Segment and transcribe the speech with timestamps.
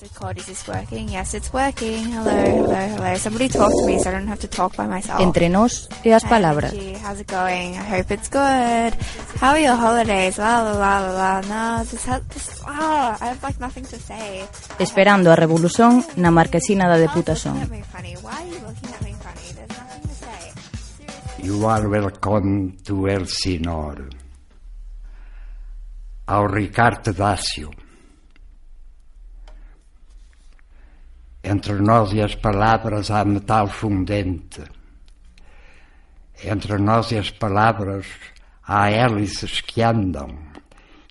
[0.00, 0.38] just record.
[0.38, 1.08] Is this working?
[1.08, 2.04] Yes, it's working.
[2.04, 3.14] Hello, hello, hello.
[3.16, 5.20] Somebody talk to me so I don't have to talk by myself.
[5.20, 6.72] Entre nós e as palabras.
[7.02, 7.74] How's it going?
[7.76, 8.94] I hope it's good.
[9.40, 10.38] How are your holidays?
[10.38, 11.40] La la la la la.
[11.42, 14.44] No, this has, this, oh, I have like nothing to say.
[14.78, 17.62] Esperando a revolución na marquesina da Why are you looking Deputación.
[17.62, 18.14] at me funny?
[18.22, 19.52] Why are you looking at me funny?
[19.54, 21.46] There's nothing to say.
[21.46, 24.08] You are welcome to Elsinore.
[26.26, 27.83] Ao Ricardo Dácio.
[31.46, 34.62] Entre nós e as palavras há metal fundente.
[36.42, 38.06] Entre nós e as palavras
[38.66, 40.38] há hélices que andam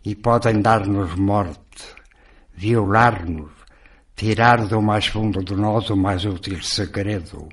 [0.04, 1.86] e podem dar-nos morte,
[2.52, 3.52] violar-nos,
[4.16, 7.48] tirar do mais fundo de nós o mais útil segredo.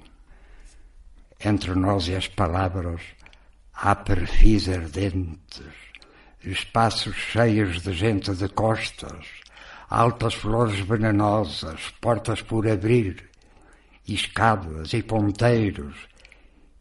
[1.45, 3.03] Entre nós e as palavras
[3.75, 5.75] há perfis ardentes,
[6.43, 9.40] espaços cheios de gente de costas,
[9.91, 13.29] altas flores venenosas, portas por abrir,
[14.07, 16.09] escadas e ponteiros,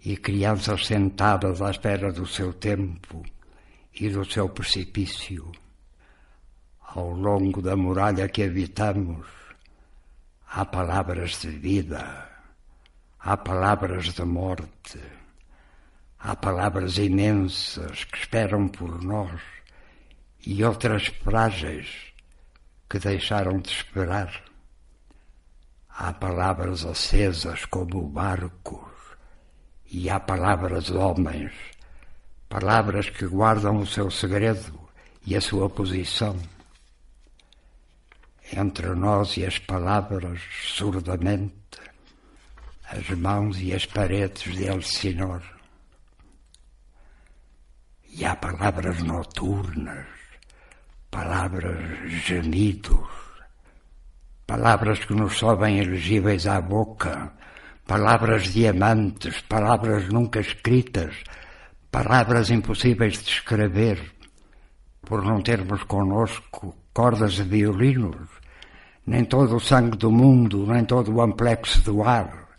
[0.05, 3.23] e crianças sentadas à espera do seu tempo
[3.99, 5.52] e do seu precipício.
[6.81, 9.25] Ao longo da muralha que habitamos,
[10.47, 12.30] há palavras de vida,
[13.19, 15.02] há palavras de morte,
[16.19, 19.41] há palavras imensas que esperam por nós
[20.45, 22.08] e outras frágeis
[22.89, 24.43] que deixaram de esperar.
[25.89, 28.89] Há palavras acesas como barcos
[29.91, 31.51] e há palavras de homens,
[32.47, 34.79] palavras que guardam o seu segredo
[35.25, 36.35] e a sua posição.
[38.51, 41.53] Entre nós e as palavras, surdamente,
[42.87, 45.43] as mãos e as paredes de Elsinor.
[48.07, 50.07] E há palavras noturnas,
[51.39, 51.79] palavras
[52.25, 53.07] gemidos,
[54.45, 57.31] palavras que nos sobem elegíveis à boca,
[57.87, 61.15] palavras diamantes, palavras nunca escritas,
[61.89, 63.97] palavras impossíveis de escrever,
[65.02, 68.27] por não termos conosco cordas de violinos,
[69.08, 72.49] nem todo o sangue do mundo, nem todo o amplexo do ar.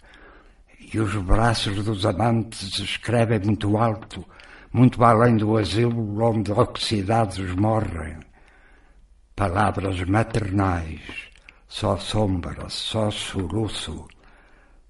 [0.90, 4.24] E os braços dos amantes escrevem muito alto,
[4.72, 8.29] muito além do asilo onde oxidados morrem.
[9.40, 11.00] Palavras maternais,
[11.66, 14.06] só sombra, só soluço,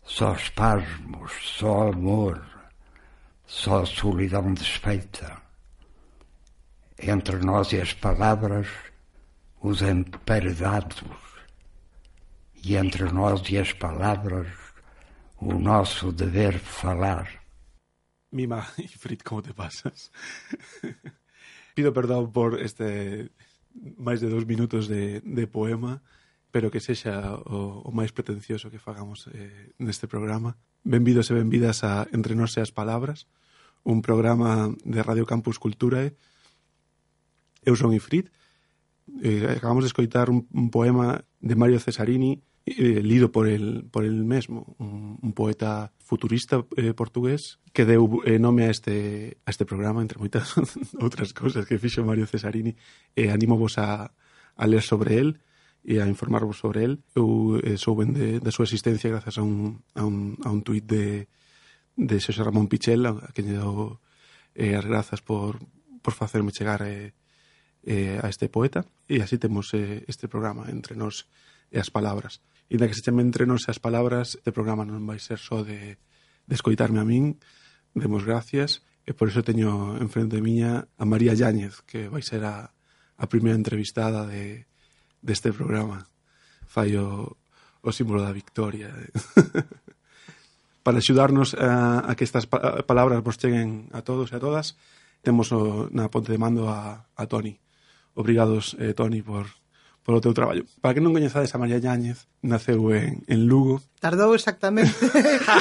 [0.05, 2.45] só espasmos, só amor,
[3.47, 5.41] só solidão desfeita.
[6.99, 8.67] Entre nós e as palavras,
[9.63, 11.05] os emparedados,
[12.65, 14.49] e entre nós e as palavras,
[15.39, 17.41] o nosso dever falar.
[18.33, 18.63] Mima
[18.99, 20.11] Frit, ¿cómo te pasas?
[21.77, 23.31] Pido perdón por este
[23.81, 26.05] máis de dous minutos de, de poema,
[26.53, 30.59] pero que sexa o, o máis pretencioso que fagamos eh, neste programa.
[30.85, 33.31] Benvidos e benvidas a Entre Nos e as Palabras,
[33.87, 36.13] un programa de Radio Campus Culturae.
[36.13, 36.17] Eh.
[37.65, 38.33] Eu son Ifrit,
[39.23, 44.05] eh, acabamos de escoitar un, un poema de Mario Cesarini eh, lido por el, por
[44.05, 49.51] el mesmo, un, un poeta futurista eh, portugués que deu eh, nome a este, a
[49.51, 50.55] este programa, entre moitas
[51.05, 52.75] outras cousas que fixo Mario Cesarini.
[53.15, 55.41] Eh, animo vos a, a ler sobre el
[55.81, 57.01] e a informarvos sobre el.
[57.17, 60.85] Eu eh, souben de, de súa existencia grazas a un, a un, a un tuit
[60.85, 61.29] de,
[61.97, 64.03] de Xosé Ramón Pichel, a, a que lle dou
[64.53, 65.57] eh, as grazas por,
[66.05, 67.17] por facerme chegar eh,
[67.85, 68.85] eh, a este poeta.
[69.09, 71.25] E así temos eh, este programa entre nós
[71.73, 72.45] e as palabras.
[72.71, 75.99] Inda que se chame entre nos as palabras, este programa non vai ser só de,
[75.99, 77.35] de escoitarme a min,
[77.99, 82.47] demos gracias, e por iso teño enfrente de miña a María Yáñez, que vai ser
[82.47, 82.71] a,
[83.19, 84.71] a primeira entrevistada de,
[85.19, 86.07] deste de programa.
[86.71, 87.35] Fai o,
[87.83, 88.95] o símbolo da victoria.
[90.87, 94.79] Para axudarnos a, a que estas pa palabras vos cheguen a todos e a todas,
[95.27, 97.59] temos o, na ponte de mando a, a Toni.
[98.15, 99.51] Obrigados, eh, Toni, por,
[100.05, 100.65] polo teu traballo.
[100.81, 103.85] Para que non coñezades a María Yáñez, naceu en, en Lugo.
[104.01, 104.97] Tardou exactamente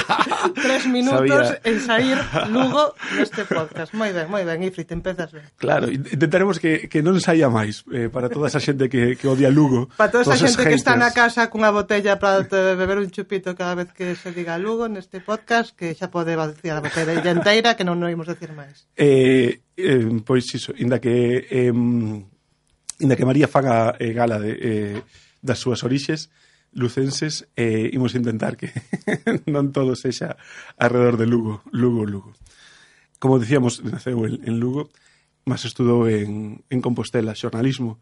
[0.64, 1.60] tres minutos Sabía.
[1.60, 2.18] en sair
[2.54, 3.92] Lugo neste podcast.
[3.92, 5.44] Moi ben, moi ben, Ifrit, empezas ben.
[5.60, 9.52] Claro, intentaremos que, que non saia máis eh, para toda esa xente que, que odia
[9.52, 9.92] Lugo.
[10.00, 13.76] Para toda esa xente que está na casa cunha botella para beber un chupito cada
[13.76, 17.84] vez que se diga Lugo neste podcast, que xa pode vaciar a botella enteira que
[17.84, 18.88] non o imos decir máis.
[18.96, 21.44] Eh, eh, pois iso, inda que...
[21.44, 21.76] Eh,
[23.00, 24.98] inda que María faga eh, gala de, eh,
[25.40, 26.30] das súas orixes
[26.72, 28.70] lucenses, eh, imos intentar que
[29.50, 30.38] non todo sexa
[30.78, 32.30] alrededor de Lugo, Lugo, Lugo.
[33.18, 34.88] Como dicíamos, naceu en, en Lugo,
[35.42, 37.98] mas estudou en, en Compostela xornalismo,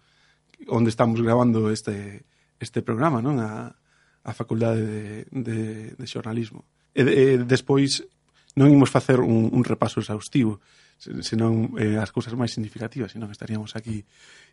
[0.69, 2.29] onde estamos grabando este,
[2.61, 3.41] este programa, non?
[3.41, 3.73] A,
[4.21, 5.59] a Facultade de, de,
[5.97, 6.69] de Xornalismo.
[6.93, 8.05] E, e despois
[8.53, 10.61] non imos facer un, un repaso exhaustivo,
[10.99, 14.03] senón eh, as cousas máis significativas, senón estaríamos aquí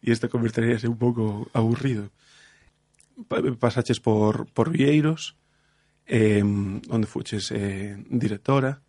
[0.01, 2.13] e isto converteríase un pouco aburrido.
[3.59, 5.36] Pasaches por, por Vieiros,
[6.06, 8.86] eh, onde fuches eh, directora,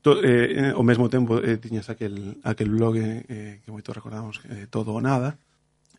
[0.00, 4.66] to, eh, ao mesmo tempo eh, tiñas aquel, aquel blog eh, que moito recordamos eh,
[4.66, 5.38] todo ou nada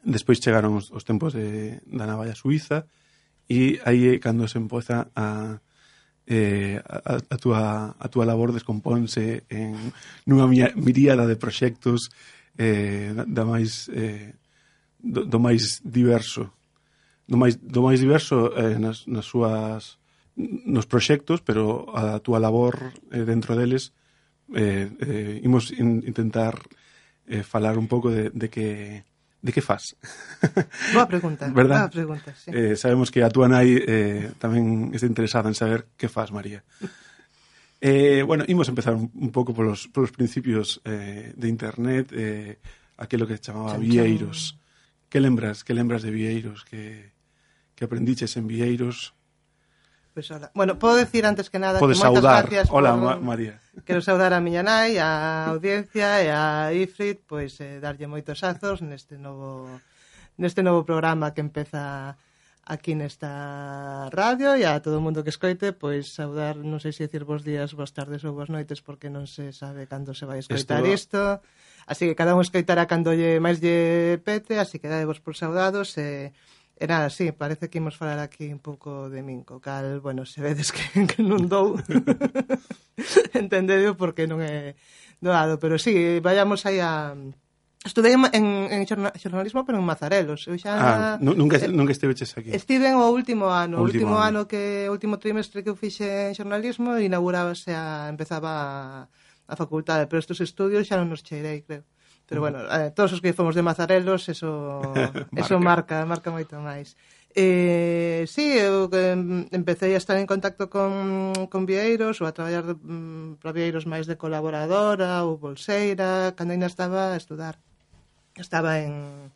[0.06, 2.86] despois chegaron os, os tempos de, da navalla suiza
[3.50, 5.60] e aí é cando se empoza a,
[6.28, 9.94] eh, a, a, túa, a túa labor descomponse en
[10.26, 12.10] nunha miríada de proxectos
[12.58, 14.34] eh, da máis eh,
[15.00, 16.50] do, do máis diverso.
[17.30, 19.98] Do máis, do máis diverso eh, nas, nas súas
[20.36, 23.94] nos proxectos, pero a túa labor eh, dentro deles
[24.54, 26.60] eh, eh, imos in, intentar
[27.28, 28.68] eh, falar un pouco de, de que
[29.46, 29.94] de que faz?
[30.98, 31.86] Boa pregunta, ¿verdad?
[31.86, 32.50] boa pregunta, sí.
[32.50, 36.66] Eh, sabemos que a túa nai eh, tamén está interesada en saber que faz María.
[37.82, 42.58] Eh, bueno, imos empezar un, un pouco polos, polos principios eh, de internet, eh,
[42.98, 44.56] aquilo que chamaba chan, Vieiros.
[44.56, 44.60] Chan.
[45.12, 47.12] Que lembras, que lembras de Vieiros, que,
[47.76, 49.14] que aprendiches en Vieiros?
[50.16, 50.50] Pues, hola.
[50.54, 52.48] Bueno, podo dicir antes que nada Podes que moitas saudar.
[52.48, 53.60] gracias Hola, por, María.
[53.86, 58.80] Quero saudar a miña nai, a audiencia e a Ifrit, pois eh, darlle moitos azos
[58.80, 59.68] neste novo
[60.40, 62.16] neste novo programa que empeza
[62.64, 67.12] aquí nesta radio e a todo o mundo que escoite, pois saudar, non sei se
[67.12, 70.40] dicir vos días, boas tardes ou boas noites porque non se sabe cando se vai
[70.40, 71.44] escoitar isto.
[71.92, 75.92] Así que cada un escoitará cando lle máis lle pete, así que dadevos por saudados
[76.00, 76.34] e eh,
[76.76, 80.28] E nada, sí, parece que imos falar aquí un pouco de min, co cal, bueno,
[80.28, 81.80] se vedes que, que non dou,
[83.32, 84.76] entendedo porque non é
[85.24, 87.16] doado, pero sí, vayamos aí a...
[87.86, 88.46] Estudei en, en,
[88.76, 90.50] en xornalismo, pero en Mazarelos.
[90.50, 90.74] Eu xa...
[90.74, 92.50] Ah, nunca, eh, nunca estiveches aquí.
[92.50, 94.44] Estive en o último ano, o último, último ano.
[94.44, 99.08] ano que, o último trimestre que eu fixe en xornalismo, inaugurábase a, empezaba a,
[99.48, 101.88] a facultade, pero estes estudios xa non nos cheirei, creo.
[102.28, 105.30] Pero bueno, eh, todos os que fomos de Mazarelos, eso, marca.
[105.38, 106.98] eso marca, marca moito máis.
[107.38, 112.64] Eh, sí, eu em, empecé a estar en contacto con, con Vieiros ou a traballar
[112.64, 117.60] mm, para Vieiros máis de colaboradora ou bolseira, cando ainda estaba a estudar.
[118.40, 119.30] Estaba en,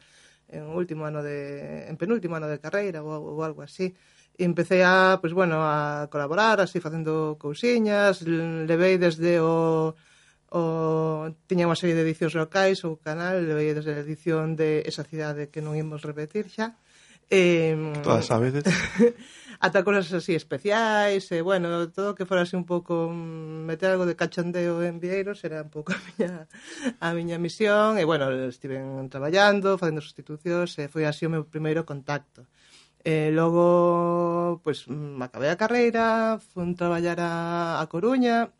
[0.47, 3.93] en último ano de en penúltimo ano de carreira ou, ou algo así.
[4.39, 9.99] E empecé a, pois pues, bueno, a colaborar, así facendo cousiñas, levei desde o
[10.49, 15.53] o tiña unha serie de edicións locais ou canal, desde a edición de esa cidade
[15.53, 16.77] que non imos repetir xa.
[17.29, 18.65] Eh, Todas sabedes.
[19.59, 23.91] ata cosas así especiais, e, eh, bueno, todo que fora así un pouco mm, meter
[23.91, 26.47] algo de cachondeo en Vieiros era un pouco a miña,
[26.99, 31.83] a miña misión, e, bueno, estiven traballando, facendo sustitucións, e foi así o meu primeiro
[31.83, 32.47] contacto.
[33.03, 37.31] E logo, pois, pues, mm, acabei a carreira, fun traballar a,
[37.83, 38.51] a Coruña,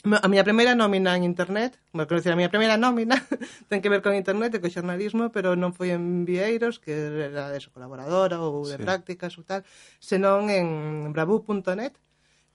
[0.00, 3.20] A miña primeira nómina en internet, bueno, quero dicir, a miña primeira nómina
[3.68, 7.52] ten que ver con internet e co xornalismo, pero non foi en Vieiros, que era
[7.52, 8.84] eso, colaboradora ou de sí.
[8.84, 9.60] prácticas ou tal,
[10.00, 11.92] senón en bravu.net,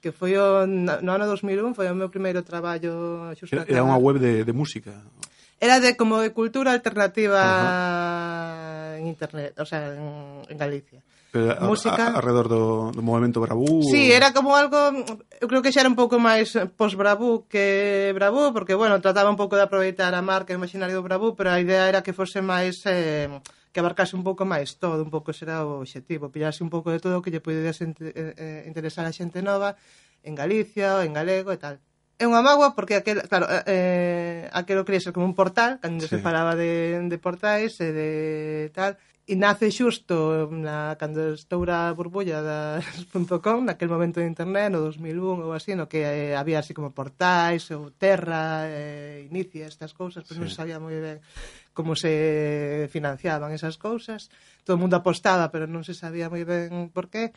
[0.01, 4.01] que foi o, no ano 2001, foi o meu primeiro traballo xusto Era, era unha
[4.01, 5.05] web de, de música?
[5.61, 9.01] Era de como de cultura alternativa uh -huh.
[9.01, 11.05] en internet, o sea, en, en Galicia.
[11.35, 12.07] Pero música...
[12.07, 12.63] A, a, alrededor do,
[12.95, 13.83] do movimento Bravú?
[13.83, 14.77] Sí, era como algo...
[15.43, 19.35] Eu creo que xa era un pouco máis post-Bravú que Bravú, porque, bueno, trataba un
[19.35, 22.15] pouco de aproveitar a marca e o imaginario do Bravú, pero a idea era que
[22.15, 22.79] fose máis...
[22.87, 23.27] Eh,
[23.75, 27.03] que abarcase un pouco máis todo, un pouco será o objetivo, pillase un pouco de
[27.03, 29.75] todo o que lle pudese eh, eh, interesar a xente nova
[30.23, 31.83] en Galicia, en galego e tal
[32.15, 36.15] é unha mágoa porque aquel, claro, eh, aquelo quería ser como un portal, cando sí.
[36.15, 38.09] se falaba de, de portais e de
[38.71, 38.95] tal,
[39.33, 45.49] nace xusto na, cando estoura a burbulla das.com, naquel momento de internet, no 2001 ou
[45.57, 50.37] así, no que eh, había así como portais, ou terra, eh, inicia estas cousas, pero
[50.37, 50.41] sí.
[50.45, 51.25] non sabía moi ben
[51.73, 54.29] como se financiaban esas cousas.
[54.61, 57.33] Todo o mundo apostaba, pero non se sabía moi ben por qué.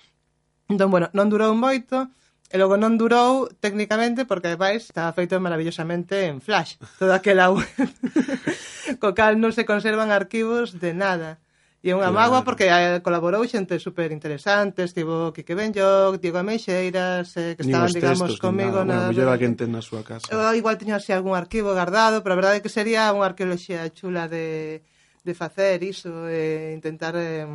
[0.69, 2.13] Entón, bueno, non durou moito,
[2.49, 7.69] E logo non durou técnicamente porque ademais estaba feito maravillosamente en flash toda aquela web
[9.05, 11.45] co cal non se conservan arquivos de nada
[11.79, 12.19] E unha claro.
[12.19, 17.87] mágoa porque eh, colaborou xente super interesante, estivo Quique Benlloc, Diego Ameixeiras, eh, que estaban,
[17.95, 19.09] digamos, textos, comigo nada.
[19.09, 19.15] na...
[19.15, 20.27] Bueno, alguén ten na súa casa.
[20.35, 23.87] Eu igual teño así algún arquivo guardado, pero a verdade é que sería unha arqueoloxía
[23.95, 24.83] chula de,
[25.23, 27.15] de facer iso, eh, intentar...
[27.15, 27.47] Eh,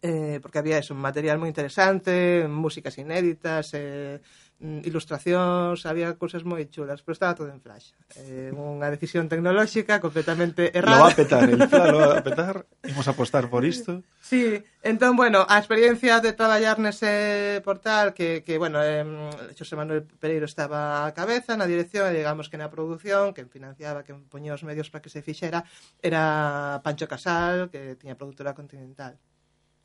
[0.00, 4.24] eh, porque había eso, un material moi interesante, músicas inéditas, eh,
[4.60, 7.94] Mm, ilustracións, había cousas moi chulas, pero estaba todo en flash.
[8.18, 10.98] Eh, unha decisión tecnolóxica completamente errada.
[10.98, 14.02] Lo va a petar, el flash lo va a petar, imos apostar por isto.
[14.18, 19.06] Sí, entón, bueno, a experiencia de traballar nese portal que, que bueno, eh,
[19.54, 24.10] Xosé Manuel Pereiro estaba a cabeza na dirección, digamos que na produción, que financiaba, que
[24.26, 25.62] poñía os medios para que se fixera,
[26.02, 29.22] era Pancho Casal, que tiña productora continental.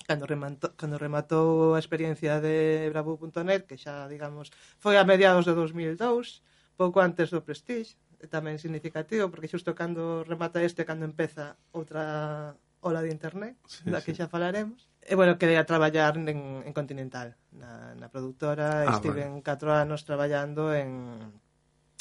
[0.04, 5.54] Cando rematou, cando rematou a experiencia de Bravo.net, que xa, digamos, foi a mediados de
[5.56, 6.44] 2002,
[6.76, 7.96] pouco antes do Prestige,
[8.28, 14.04] tamén significativo, porque xusto cando remata este, cando empeza outra ola de internet, sí, da
[14.04, 14.92] que xa falaremos.
[15.00, 19.72] E, bueno, quedei a traballar en, en Continental, na, na productora, ah, estive en 4
[19.72, 21.20] anos traballando en,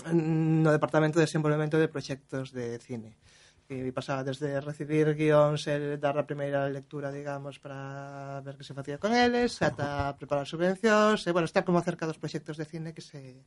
[0.07, 0.19] en
[0.63, 3.15] no Departamento de Desenvolvemento de Proxectos de Cine.
[3.15, 3.32] Uh
[3.81, 8.77] que pasaba desde recibir guións e dar a primeira lectura, digamos, para ver que se
[8.77, 12.93] facía con eles, ata preparar subvencións, e, bueno, está como acerca dos proxectos de cine
[12.93, 13.41] que se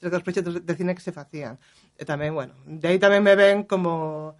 [0.00, 1.60] cerca dos proxectos de cine que se facían.
[1.94, 4.34] E tamén, bueno, de aí tamén me ven como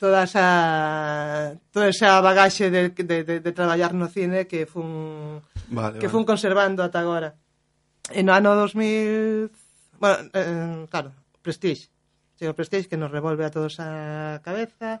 [0.00, 6.00] toda esa toda esa bagaxe de, de, de, de traballar no cine que fun vale,
[6.00, 6.14] que vale.
[6.14, 7.36] fun conservando ata agora.
[8.08, 9.50] E no ano 2000,
[9.98, 11.10] bueno, eh, claro,
[11.42, 11.95] Prestige
[12.44, 15.00] O Prestige que nos revolve a todos a cabeza.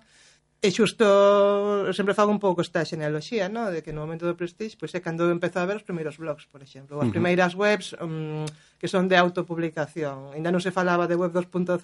[0.64, 1.04] E xusto,
[1.92, 3.68] sempre fago un pouco esta xenealoxía, no?
[3.68, 6.48] de que no momento do Prestige, pois é cando empezou a ver os primeiros blogs,
[6.48, 8.48] por exemplo, ou as primeiras webs um,
[8.80, 10.32] que son de autopublicación.
[10.32, 11.76] Ainda non se falaba de web 2.0,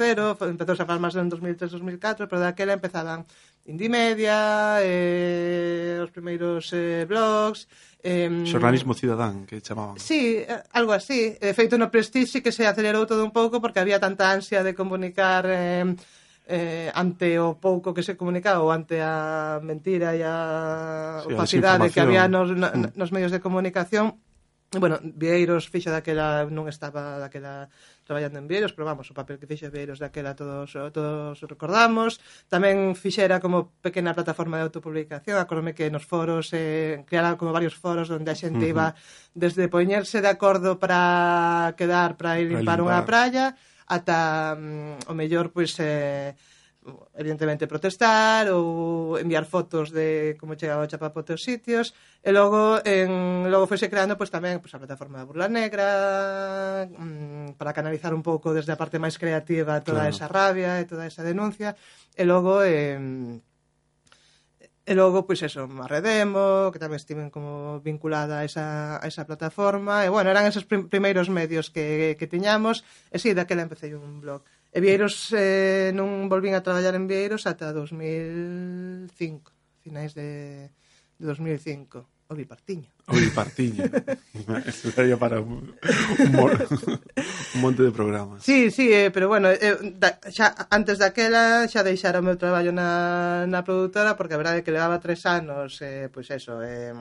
[0.49, 3.29] empezou a falar máis en 2003-2004, pero daquela empezaban
[3.69, 7.69] Indimedia, eh, os primeiros eh, blogs...
[8.03, 10.01] Eh, Xornalismo cidadán, que chamaban.
[10.01, 11.39] Sí, eh, algo así.
[11.39, 14.75] De feito, no Prestige que se acelerou todo un pouco porque había tanta ansia de
[14.75, 15.45] comunicar...
[15.47, 15.95] Eh,
[16.47, 21.87] eh, ante o pouco que se comunicaba ou ante a mentira e a sí, opacidade
[21.87, 22.99] a que había nos, na, mm.
[22.99, 24.19] nos medios de comunicación
[24.81, 27.69] bueno, Vieiros fixo daquela non estaba daquela
[28.09, 32.17] traballando en Vieiros, pero vamos, o papel que fixo Vieiros daquela todos todos recordamos.
[32.49, 37.77] Tamén fixera como pequena plataforma de autopublicación, acordome que nos foros eh, creara como varios
[37.77, 38.73] foros onde a xente uh -huh.
[38.73, 38.87] iba
[39.37, 43.53] desde poñerse de acordo para quedar para ir para, limpar unha praia,
[43.87, 46.35] ata mm, o mellor pois eh,
[47.15, 53.47] evidentemente protestar ou enviar fotos de como chegaba o chapapote aos sitios e logo en,
[53.47, 58.27] logo foise creando pois, tamén pois, a plataforma da Burla Negra mmm, para canalizar un
[58.27, 60.11] pouco desde a parte máis creativa toda claro.
[60.11, 61.79] esa rabia e toda esa denuncia
[62.19, 62.99] e logo eh,
[64.83, 69.23] E logo, pois eso, a Redemo, que tamén estiven como vinculada a esa, a esa
[69.31, 70.03] plataforma.
[70.03, 72.83] E, bueno, eran esos prim primeiros medios que, que tiñamos.
[73.15, 74.43] E, sí, daquela empecé un blog.
[74.75, 79.55] E Vieiros, eh, non volvín a traballar en Vieiros ata 2005,
[79.87, 80.75] finais de,
[81.15, 82.12] de 2005.
[82.33, 82.89] O bipartiño.
[83.09, 83.85] O Bipartiña.
[84.67, 85.77] Eso daría para un,
[86.25, 88.43] un monte de programas.
[88.43, 92.73] Sí, sí, eh, pero bueno, eh, da, xa, antes daquela xa deixara o meu traballo
[92.73, 96.97] na, na produtora porque a verdade é que levaba tres anos, eh, pois eso, eh,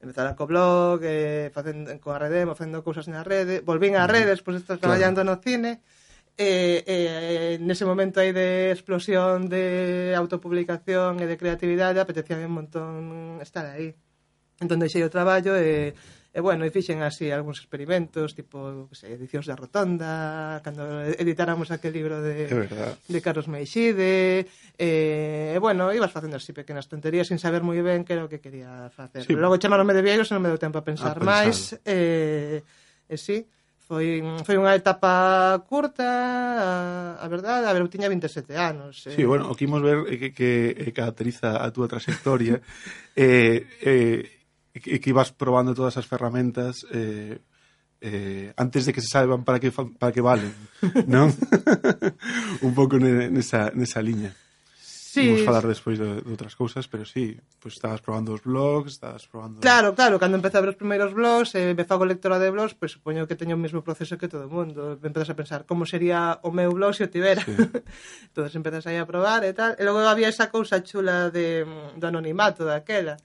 [0.00, 4.40] empezara co blog, eh, facendo, con a rede, facendo cousas na rede, volvín á redes,
[4.40, 5.36] pois estou traballando claro.
[5.36, 5.84] no cine,
[6.36, 13.40] eh, eh, nese momento aí de explosión de autopublicación e de creatividade apetecía un montón
[13.40, 13.96] estar aí.
[14.56, 15.92] Entón deixei o traballo e,
[16.36, 20.84] e bueno, e fixen así algúns experimentos, tipo, que sei, edicións da Rotonda, cando
[21.16, 24.44] editáramos aquel libro de, de Carlos Meixide,
[24.76, 24.90] e,
[25.52, 28.40] e bueno, ibas facendo así pequenas tonterías sin saber moi ben que era o que
[28.40, 29.24] quería facer.
[29.24, 29.32] Sí.
[29.32, 31.32] Logo chamaronme de vieiro, non me deu tempo a pensar, ah, a pensar.
[31.32, 31.56] máis,
[31.88, 32.60] e,
[33.08, 33.48] e sí,
[33.88, 39.08] foi, foi unha etapa curta, a, a verdade, a ver, eu tiña 27 anos.
[39.08, 39.16] Eh.
[39.16, 42.60] Sí, bueno, o que imos ver é que, que eh, caracteriza a túa trayectoria.
[43.16, 44.35] eh, eh,
[44.84, 47.40] e que ibas probando todas as ferramentas eh,
[48.00, 50.52] eh, antes de que se saiban para que para que valen,
[51.08, 51.32] non?
[52.66, 54.36] un pouco nesa, nesa liña.
[55.16, 55.32] Sí.
[55.32, 59.24] Imos falar despois de, de outras cousas, pero sí, pues estabas probando os blogs, estabas
[59.24, 59.64] probando...
[59.64, 62.76] Claro, claro, cando empecé a ver os primeiros blogs, eh, me fago lectora de blogs,
[62.76, 65.00] pois pues, supoño que teño o mesmo proceso que todo o mundo.
[65.00, 67.40] Empezas a pensar como sería o meu blog se o tivera.
[67.40, 67.56] Sí.
[68.28, 69.72] entón, empezas aí a probar e tal.
[69.80, 73.16] E logo había esa cousa chula de, mm, do anonimato daquela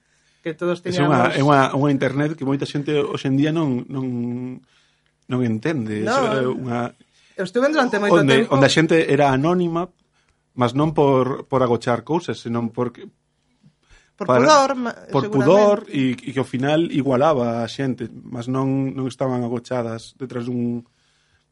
[0.42, 1.32] que todos teñamos...
[1.32, 4.58] É unha, unha internet que moita xente hoxe en día non, non,
[5.30, 6.02] non entende.
[6.02, 6.18] No.
[6.28, 6.78] É unha...
[7.38, 8.58] Eu estuve durante moito onde, tempo...
[8.58, 9.88] Onde a xente era anónima,
[10.58, 13.06] mas non por, por agochar cousas, senón porque,
[14.18, 14.70] por para, pudor,
[15.08, 20.18] por pudor e, e que ao final igualaba a xente, mas non non estaban agochadas
[20.18, 20.84] detrás dun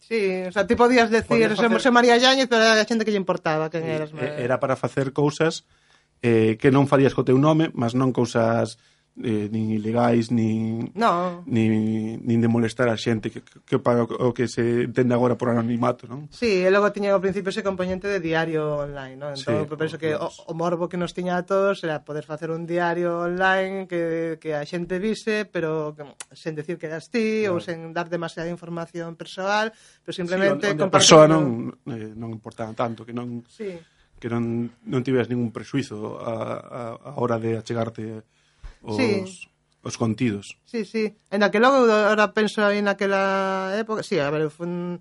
[0.01, 1.57] Sí, o sea, ti podías decir, facer...
[1.57, 4.11] somos María Yáñez, pero era a xente que lle importaba quen eras.
[4.17, 5.69] Era para facer cousas
[6.23, 8.77] eh, que non farías co teu nome, mas non cousas
[9.23, 11.43] eh, nin ilegais, nin, no.
[11.45, 15.51] nin, nin de molestar a xente que, que paga o que se entende agora por
[15.51, 16.31] anonimato, non?
[16.33, 19.37] Sí, e logo tiña ao principio ese componente de diario online, non?
[19.37, 22.49] Entón, sí, penso que o, o morbo que nos tiña a todos era poder facer
[22.49, 27.45] un diario online que, que a xente vise, pero que, sen decir que eras ti,
[27.45, 27.59] claro.
[27.59, 30.71] ou sen dar demasiada información persoal, pero simplemente...
[30.71, 33.45] Sí, onde, onde a persoa non, eh, non importaba tanto, que non...
[33.51, 33.77] Sí
[34.21, 38.23] que non, non tiveras ningún presuizo a, a, a hora de achegarte
[38.85, 39.25] os, sí.
[39.81, 40.61] os contidos.
[40.69, 41.17] Sí, sí.
[41.33, 44.05] En aquel logo, ahora penso aí naquela época...
[44.05, 45.01] Sí, a ver, fun...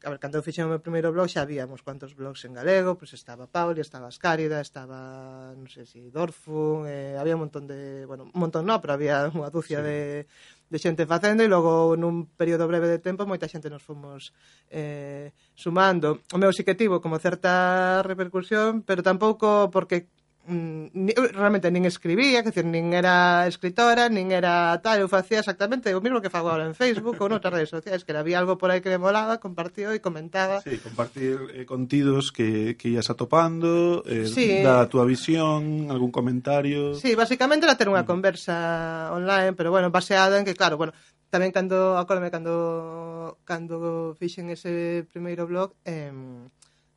[0.00, 2.56] A ver, cando eu fixen o meu primeiro blog xa había uns cuantos blogs en
[2.56, 7.36] galego, pois pues estaba Pauli, estaba Escárida, estaba, non sei se si Dorfun, eh, había
[7.36, 9.84] un montón de, bueno, un montón non, pero había unha dúcia sí.
[9.84, 9.98] de
[10.70, 14.30] de xente facendo e logo nun período breve de tempo moita xente nos fomos
[14.70, 16.22] eh, sumando.
[16.30, 20.06] O meu sí que tivo como certa repercusión, pero tampouco porque
[20.50, 25.06] mm, eu eh, realmente nin escribía, que decir, nin era escritora, nin era tal, eu
[25.06, 28.42] facía exactamente o mesmo que fago agora en Facebook ou noutras redes sociais, que había
[28.42, 30.58] algo por aí que me molaba, compartía e comentaba.
[30.66, 34.66] Sí, compartir eh, contidos que, que ías atopando, eh, sí.
[34.66, 36.98] da túa visión, algún comentario...
[36.98, 40.90] Sí, basicamente era ter unha conversa online, pero bueno, baseada en que, claro, bueno,
[41.30, 46.10] tamén cando, acórdame, cando, cando fixen ese primeiro blog, eh,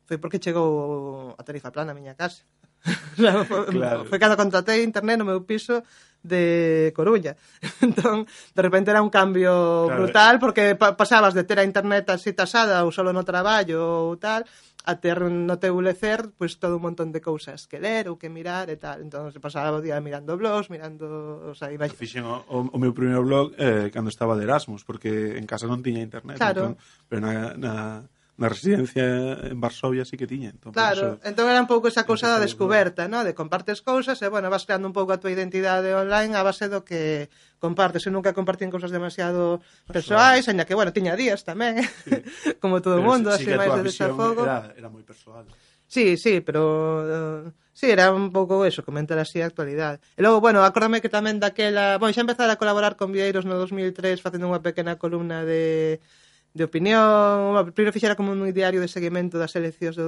[0.04, 2.42] foi porque chegou a tarifa plana a miña casa.
[3.48, 4.04] foi, claro.
[4.04, 5.82] foi cando contratei internet no meu piso
[6.24, 7.36] de Coruña.
[7.84, 10.02] Entón, de repente era un cambio claro.
[10.02, 14.16] brutal porque pa pasabas de ter a internet así tasada ou solo no traballo ou
[14.16, 14.44] tal
[14.84, 18.20] a ter no teu lecer pois, pues, todo un montón de cousas que ler ou
[18.20, 19.00] que mirar e tal.
[19.00, 21.40] Entón, se pasaba o día mirando blogs, mirando...
[21.48, 21.88] O sea, iba...
[21.88, 25.64] Fixen o, o, o meu primeiro blog eh, cando estaba de Erasmus, porque en casa
[25.64, 26.36] non tiña internet.
[26.36, 26.76] Claro.
[26.76, 27.72] Entón, pero na, na,
[28.34, 29.04] na residencia
[29.46, 30.50] en Varsovia sí que tiña.
[30.50, 33.22] Entón, claro, eso, entón era un pouco esa cousa da descoberta, no?
[33.22, 36.66] de compartes cousas e, bueno, vas creando un pouco a tua identidade online a base
[36.66, 37.30] do que
[37.62, 38.02] compartes.
[38.02, 42.10] Eu nunca compartín cousas demasiado persoais, aínda que, bueno, tiña días tamén, sí.
[42.62, 44.42] como todo o mundo, sí, así máis de desafogo.
[44.42, 45.46] Era, era moi persoal.
[45.86, 47.46] Sí, sí, pero...
[47.46, 50.02] Uh, sí, era un pouco eso, comentar así a actualidade.
[50.18, 52.02] E logo, bueno, acórdame que tamén daquela...
[52.02, 56.02] Bueno, xa empezara a colaborar con Vieiros no 2003 facendo unha pequena columna de
[56.54, 60.06] de opinión, primeiro fixera como un diario de seguimento das eleccións de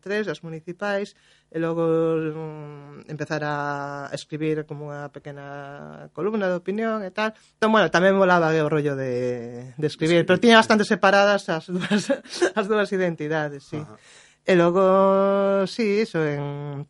[0.00, 1.12] 2003, das municipais,
[1.52, 7.36] e logo um, empezar a escribir como unha pequena columna de opinión e tal.
[7.60, 11.68] Entón, bueno, tamén volaba o rollo de, de escribir, sí, pero tiña bastante separadas as
[11.68, 12.08] dúas,
[12.58, 13.76] as dúas identidades, sí.
[13.76, 14.00] Ajá.
[14.46, 16.88] E logo, sí, iso, en,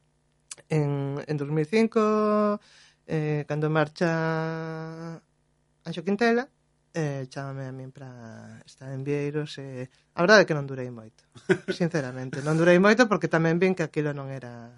[0.69, 2.61] en, en 2005,
[3.11, 5.19] eh, cando marcha
[5.83, 6.47] Anxo Quintela,
[6.97, 8.09] eh, chamame a min para
[8.65, 11.29] estar en Vieiros e eh, a verdade é que non durei moito
[11.69, 14.73] sinceramente, non durei moito porque tamén vin que aquilo non era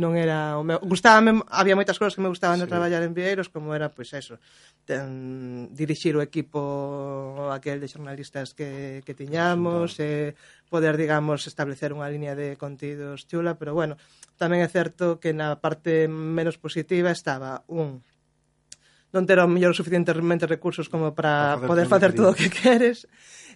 [0.00, 2.64] non era o meu gustábame, había moitas cousas que me gustaban sí.
[2.64, 4.40] de traballar en Vieiros como era pois pues, eso
[4.88, 10.38] ten, dirixir o equipo aquel de xornalistas que, que tiñamos e eh,
[10.72, 14.00] poder, digamos, establecer unha liña de contidos chula, pero bueno,
[14.40, 18.00] tamén é certo que na parte menos positiva estaba un
[19.10, 23.10] non ter o mellor suficientemente recursos como para poder facer todo o que queres.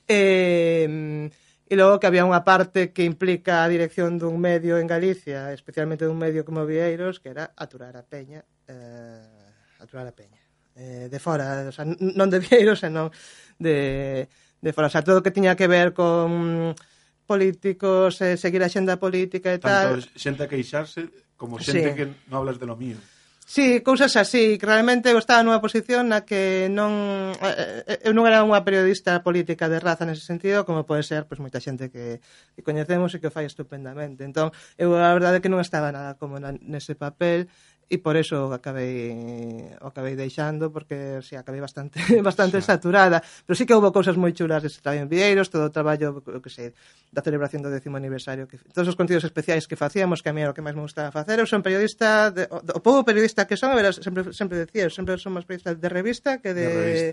[0.07, 1.31] Eh,
[1.65, 6.05] e logo que había unha parte que implica a dirección dun medio en Galicia, especialmente
[6.05, 10.43] dun medio como Vieiros, que era aturar a peña, eh, aturar a peña.
[10.77, 13.09] Eh, de fora, o sea, non de Vieiros, senón
[13.57, 14.29] de,
[14.61, 14.91] de fora.
[14.91, 16.77] O sea, todo que tiña que ver con
[17.25, 20.05] políticos, eh, seguir a xenda política e tal.
[20.05, 21.09] Tanto xente a queixarse
[21.41, 21.97] como xente sí.
[21.97, 23.01] que non hablas de lo mío.
[23.47, 24.57] Sí, cousas así.
[24.59, 29.21] Claramente eu estaba nunha posición na que non eh, eh, eu non era unha periodista
[29.21, 32.25] política de raza nese sentido, como pode ser pois moita xente que,
[32.57, 34.25] que coñecemos e que o fai estupendamente.
[34.25, 34.49] Entón,
[34.81, 37.53] eu a verdade que non estaba nada como na, nese papel
[37.89, 42.77] e por eso acabei o acabei deixando porque si sí, acabei bastante bastante xa.
[42.77, 46.25] saturada, pero sí que houve cousas moi chulas ese traballo en Vieiros, todo o traballo
[46.25, 46.73] o que sei,
[47.13, 50.41] da celebración do décimo aniversario que todos os contidos especiais que facíamos que a mí
[50.41, 53.45] era o que máis me gustaba facer, eu son periodista de, o, o pouco periodista
[53.45, 56.57] que son, a ver, sempre, sempre decía, eu sempre son máis periodista de revista que
[56.57, 57.13] de, de revista.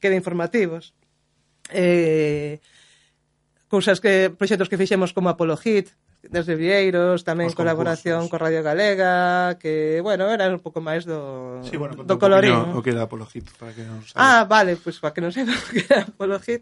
[0.00, 0.96] que de informativos
[1.70, 2.58] eh,
[3.68, 8.36] cousas que proxectos que fixemos como Apologit, desde Vieiros, tamén os colaboración concursos.
[8.36, 12.76] co Radio Galega, que, bueno, era un pouco máis do, sí, bueno, do colorín.
[12.76, 14.20] O que era Apolo Hit, para que non sabe.
[14.20, 16.60] Ah, vale, pois pues, para que non saiba o que era Apolo Hit,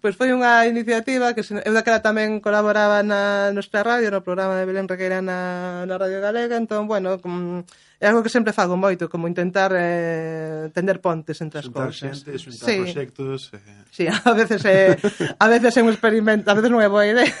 [0.00, 4.56] pois pues, foi unha iniciativa que eu daquela tamén colaboraba na nuestra radio, no programa
[4.56, 7.60] de Belén Regueira na, na Radio Galega, entón, bueno, com,
[8.02, 12.22] É algo que sempre fago moito, como intentar eh, tender pontes entre as xuntar cousas.
[12.22, 12.76] Xente, xuntar sí.
[12.82, 13.40] proxectos...
[13.54, 13.84] Eh...
[13.94, 14.98] Sí, a veces, eh,
[15.38, 17.30] a veces é un experimento, a veces non é boa idea.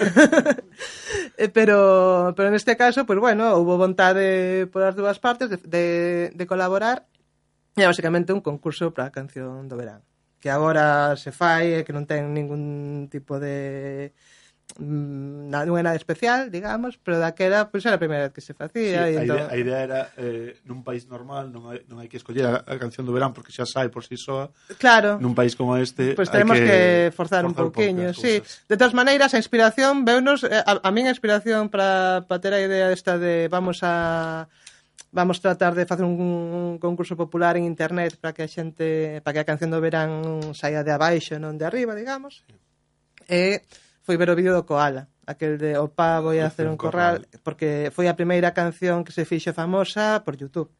[1.34, 5.84] Eh, pero, pero neste caso, pues bueno, houve vontade por as dúas partes de, de,
[6.30, 7.10] de colaborar
[7.74, 10.06] e basicamente un concurso para a canción do verán
[10.44, 14.12] que agora se fai e que non ten ningún tipo de
[14.74, 18.34] Mm, na, non é nada especial, digamos, pero daquela pois pues, era a primeira vez
[18.34, 19.06] que se facía.
[19.06, 19.38] Sí, e a, entón...
[19.38, 22.66] idea, a idea era eh, nun país normal non hai, non hai que escoller a,
[22.66, 24.50] a canción do verán porque xa sai por si sí soa.
[24.82, 25.22] Claro.
[25.22, 26.80] Nun país como este pois pues tenemos que, que
[27.14, 28.42] forzar, forzar un pouquiño, sí.
[28.66, 32.50] De todas maneiras, a inspiración, veunos, eh, a, a min a inspiración para, para ter
[32.50, 34.50] a idea esta de vamos a
[35.14, 39.38] vamos tratar de facer un, un concurso popular en internet para que a xente, para
[39.38, 42.42] que a canción do verán saia de abaixo, non de arriba, digamos.
[42.42, 42.58] Sí.
[43.30, 43.62] E
[44.04, 47.90] foi ver o vídeo do Koala aquel de o pavo a hacer un corral, porque
[47.92, 50.70] foi a primeira canción que se fixo famosa por YouTube.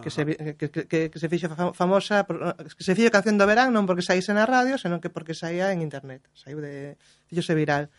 [0.00, 0.24] Que se,
[0.56, 4.00] que, que, que se fixo famosa por, que se fixo canción do verán non porque
[4.00, 6.96] saíse na radio, senón que porque saía en internet, saiu de
[7.28, 7.92] fixose viral.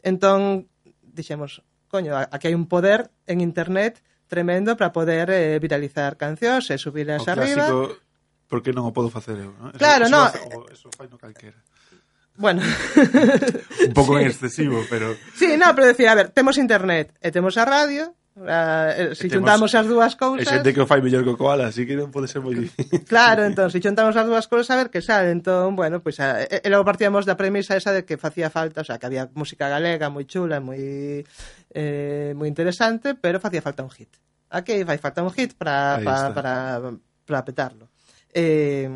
[0.00, 0.72] Entón
[1.04, 1.60] dixemos,
[1.92, 7.20] coño, aquí hai un poder en internet tremendo para poder eh, viralizar cancións e subirlas
[7.20, 7.92] o clásico, arriba.
[8.48, 9.76] Porque non o podo facer eu, non?
[9.76, 10.22] Claro, eso, no.
[10.32, 11.60] Eso, o, eh, eso fai no calquera.
[12.36, 12.62] Bueno.
[13.86, 14.24] un pouco sí.
[14.24, 15.16] excesivo, pero...
[15.34, 19.30] Sí, no, pero decía, a ver, temos internet eh, e temos a radio, Uh, si
[19.30, 21.94] juntamos as dúas cousas E xente que o fai mellor que o koala Así que
[21.94, 23.06] non pode ser moi difícil.
[23.06, 25.30] Claro, entón, se si xuntamos as dúas cousas A ver que sale.
[25.30, 28.82] Entón, bueno, pois pues, E eh, logo partíamos da premisa esa de que facía falta
[28.82, 31.22] O sea, que había música galega moi chula Moi
[31.78, 34.10] eh, moi interesante Pero facía falta un hit.
[34.50, 36.54] Aquí vai falta un hit para para, para,
[37.22, 37.86] para petarlo.
[38.34, 38.90] Eh,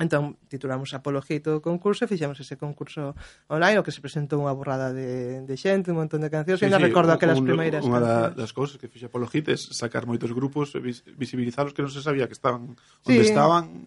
[0.00, 3.14] Entón, titulamos Apologito concurso e fixemos ese concurso
[3.46, 6.66] online o que se presentou unha borrada de, de xente, un montón de cancións sí,
[6.66, 9.56] e ainda sí, recordo aquelas un, primeiras Unha da, das cousas que fixe Apología é
[9.56, 10.82] sacar moitos grupos e
[11.14, 12.74] visibilizalos que non se sabía que estaban
[13.06, 13.30] onde sí.
[13.30, 13.86] estaban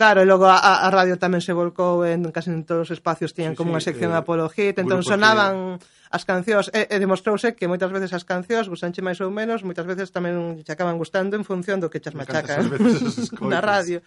[0.00, 3.36] Claro, e logo a, a radio tamén se volcou en casi en todos os espacios
[3.36, 6.88] tiñan sí, como sí, unha sección eh, de Apología entón sonaban que as cancións e,
[6.88, 10.72] e demostrouse que moitas veces as cancións gustanche máis ou menos, moitas veces tamén che
[10.72, 12.64] acaban gustando en función do que chas machaca
[13.52, 14.00] na radio.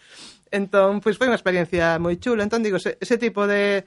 [0.49, 2.43] Entón, pois foi unha experiencia moi chulo.
[2.45, 3.84] Entón, digo, ese, ese tipo de,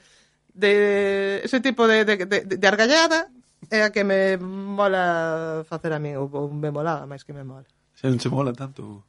[0.52, 3.30] de ese tipo de, de, de, de argallada
[3.70, 6.16] é a que me mola facer a mí.
[6.16, 7.68] ou, ou me molaba, máis que me mola.
[7.96, 9.06] Xa non se mola tanto?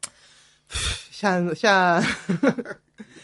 [1.12, 1.99] Xa, xa...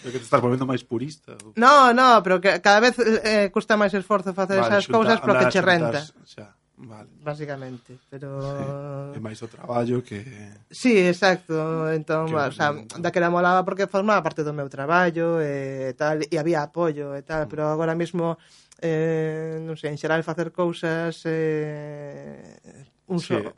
[0.01, 1.37] que te estás volvendo máis purista.
[1.45, 1.55] Ou...
[1.55, 5.39] No, no, pero que cada vez eh, custa máis esforzo facer vale, esas cousas, pero
[5.39, 6.01] que che renta.
[6.25, 7.09] Xa Vale.
[7.21, 10.25] Básicamente, pero sí, é máis o traballo que
[10.73, 11.85] Sí, exacto.
[11.93, 12.35] Entón, que...
[12.35, 17.13] o sea, daquela molaba porque formaba parte do meu traballo e tal e había apoio
[17.13, 17.49] e tal, mm.
[17.53, 18.41] pero agora mesmo
[18.81, 22.57] eh, non sei, en xeral facer cousas eh,
[23.05, 23.37] un sí.
[23.37, 23.53] so,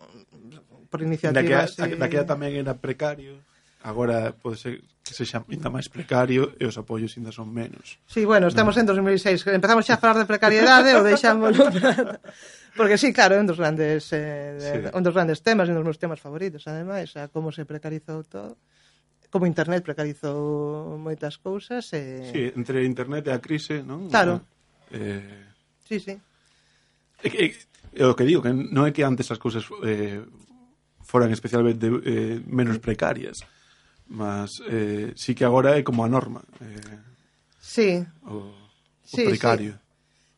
[0.91, 1.95] por iniciativas daquela, e...
[1.95, 3.39] daquela tamén era precario
[3.83, 7.99] agora pode ser que sexa ainda máis precario e os apoios ainda son menos.
[8.07, 8.81] Sí, bueno, estamos no.
[8.81, 12.23] en 2006, empezamos xa a falar de precariedade ou deixámoslo para...
[12.75, 14.89] Porque sí, claro, é un dos grandes eh, sí.
[14.89, 18.57] un dos grandes temas, un dos meus temas favoritos, ademais, a como se precarizou todo
[19.33, 22.29] como internet precarizou moitas cousas e...
[22.29, 24.05] Sí, entre internet e a crise, non?
[24.05, 24.45] Claro.
[24.93, 25.49] Eh...
[25.89, 26.13] Sí, sí.
[27.25, 27.45] É, é,
[27.97, 30.21] é o que digo, que non é que antes as cousas eh,
[31.01, 33.41] foran especialmente eh, menos precarias,
[34.05, 36.45] mas eh, sí que agora é como a norma.
[36.61, 37.01] Eh,
[37.57, 37.89] sí.
[38.29, 38.53] O, o
[39.01, 39.81] sí, precario.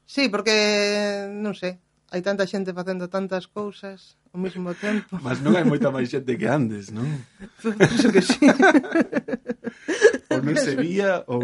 [0.07, 0.23] Sí.
[0.23, 5.17] sí, porque, non sei, hai tanta xente facendo tantas cousas ao mesmo tempo.
[5.25, 7.07] Mas non hai moita máis xente que antes, non?
[7.79, 8.45] Penso que sí.
[10.33, 11.41] ou non se vía, ou...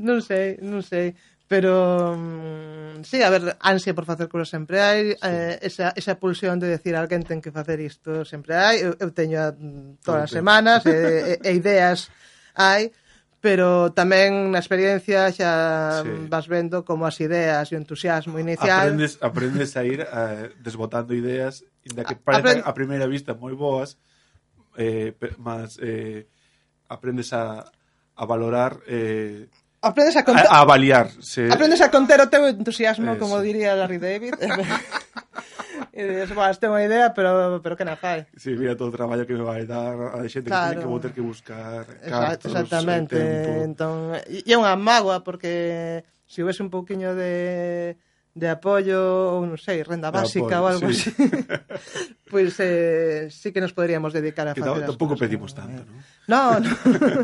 [0.00, 1.14] Non sei, non sei.
[1.48, 5.24] Pero, um, sí, a ver, ansia por facer cousas sempre hai, sí.
[5.24, 9.08] eh, esa, esa pulsión de decir alguén ten que facer isto sempre hai, eu, eu
[9.16, 12.12] teño mm, todas as semanas, e, e, e ideas
[12.52, 12.92] hai,
[13.40, 16.26] pero tamén na experiencia xa sí.
[16.26, 21.14] vas vendo como as ideas e o entusiasmo inicial aprendes, aprendes a ir eh, desbotando
[21.14, 22.66] ideas inda que parecen Aprend...
[22.66, 23.94] a primeira vista moi boas
[24.74, 26.26] eh, mas eh,
[26.90, 27.62] aprendes a,
[28.18, 29.46] a valorar eh,
[29.86, 30.50] aprendes a, conter...
[30.50, 31.46] a, a avaliar se...
[31.46, 33.22] aprendes a conter o teu entusiasmo Eso.
[33.22, 34.34] como diría Larry David
[35.92, 38.26] E dices, este é unha idea, pero, pero que na fai?
[38.34, 40.78] Sí, mira todo o traballo que me vai dar a xente claro.
[40.78, 43.16] que, que vou ter que buscar cartos, Exactamente.
[43.62, 47.96] Entón, e é unha mágoa, porque se si houvese un pouquiño de
[48.34, 51.10] de apoio, ou non sei, renda básica apoio, ou algo sí.
[51.10, 51.12] así,
[52.30, 55.98] pois pues, eh, sí que nos poderíamos dedicar a que facer Tampouco pedimos tanto, non?
[56.28, 56.70] No, no.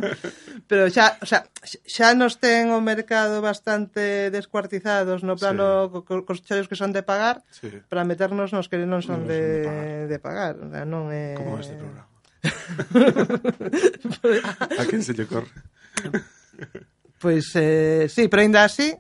[0.71, 6.01] pero xa, o sea, xa nos ten o mercado bastante descuartizados no plano sí.
[6.09, 7.69] cos, cos chollos que son de pagar sí.
[7.87, 10.57] para meternos nos que non son, non de, son de pagar.
[10.59, 10.65] De pagar.
[10.65, 11.37] O sea, non é...
[11.37, 12.09] Como este programa.
[14.81, 15.49] a quen se lle corre?
[17.21, 18.97] Pois pues, eh, sí, pero ainda así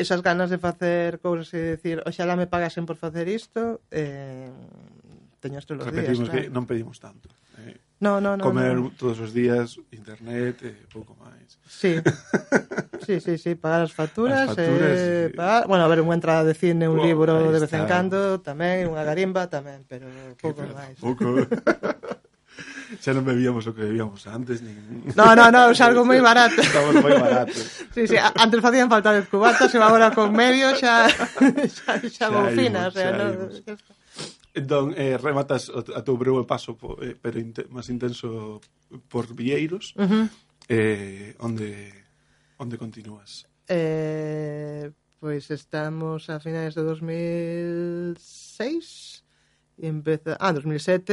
[0.00, 4.48] esas ganas de facer cousas e decir, oxalá me pagasen por facer isto, eh,
[5.44, 6.08] teño todos os días.
[6.08, 6.40] Repetimos claro.
[6.40, 7.28] que non pedimos tanto.
[7.60, 8.88] Eh, no, no, no, comer no.
[8.96, 11.60] todos os días, internet e eh, pouco máis.
[11.68, 12.00] Sí.
[13.04, 14.48] sí, sí, sí, pagar as facturas.
[14.48, 15.36] As facturas eh, sí.
[15.36, 15.68] pagar...
[15.68, 18.88] Bueno, a ver, unha entrada de cine, un oh, libro de vez en cando, tamén,
[18.88, 20.08] unha garimba, tamén, pero
[20.40, 20.96] pouco máis.
[20.96, 21.44] Pouco.
[23.02, 24.76] xa non bebíamos o que bebíamos antes nin...
[25.16, 26.60] No, no, no, xa algo moi barato.
[26.64, 27.88] Estamos moi baratos.
[27.94, 31.26] Sí, sí, Antes facían falta 10 cubatas e agora con medio xa xa,
[31.76, 33.48] xa, xa bofina o sea, no,
[34.50, 38.58] Entón, eh, rematas a teu breve paso po, eh, pero inte, máis intenso
[39.06, 40.26] por Vieiros uh -huh.
[40.66, 41.94] eh, onde
[42.58, 43.46] onde continúas?
[43.70, 44.90] Eh,
[45.22, 49.19] pois pues estamos a finales de 2006
[49.82, 51.12] empeza, ah, 2007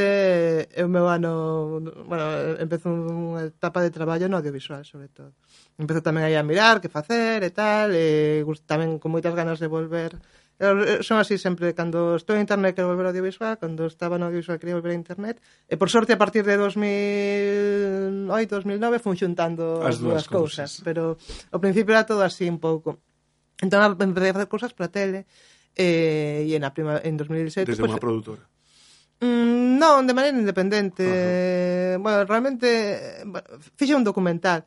[0.71, 2.25] é o meu ano, bueno,
[2.59, 5.31] empezo unha etapa de traballo no audiovisual, sobre todo.
[5.79, 9.71] Empezo tamén aí a mirar que facer e tal, e tamén con moitas ganas de
[9.71, 10.19] volver.
[10.57, 14.27] Eu, son así sempre, cando estou en internet quero volver ao audiovisual, cando estaba no
[14.27, 15.37] audiovisual quería volver a internet,
[15.69, 21.15] e por sorte a partir de 2008, 2009 fun xuntando as dúas cousas, cousas, pero
[21.53, 22.99] ao principio era todo así un pouco.
[23.61, 25.29] Entón empecé a facer cousas para tele,
[25.77, 27.69] eh, e en, a prima, en 2007...
[27.69, 28.43] Desde pues, unha produtora
[29.19, 31.03] Mm, non, de maneira independente.
[31.03, 32.01] Uh.
[32.01, 33.25] Bueno, realmente
[33.75, 34.65] fixe un documental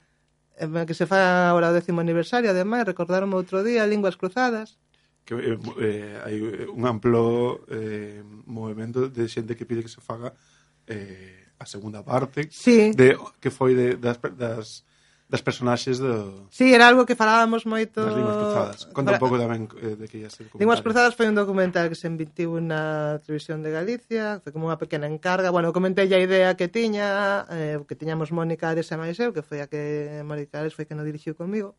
[0.86, 4.76] que se fa agora o décimo aniversario, ademais, recordaronme outro día, Linguas Cruzadas.
[5.24, 10.04] Que eh, eh, hai eh, un amplo eh, movimento de xente que pide que se
[10.04, 10.36] faga
[10.84, 12.92] eh, a segunda parte sí.
[12.92, 14.84] de que foi de, das, das
[15.30, 16.50] das personaxes do...
[16.50, 18.02] Sí, era algo que falábamos moito...
[18.02, 18.80] Das Linguas Cruzadas.
[18.90, 19.16] Conta Para...
[19.16, 22.10] un pouco tamén eh, de que ia ser Linguas Cruzadas foi un documental que se
[22.10, 25.54] emitiu na televisión de Galicia, foi como unha pequena encarga.
[25.54, 29.46] Bueno, comentei a idea que tiña, eh, que tiñamos Mónica Ares e máis eu, que
[29.46, 31.78] foi a que Mónica Ares foi que non dirixiu comigo.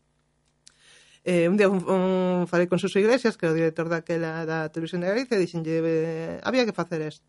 [1.22, 4.72] Eh, un día un, un, falei con Suso Iglesias, que era o director daquela da
[4.72, 7.28] televisión de Galicia, e dixenlle, eh, había que facer isto.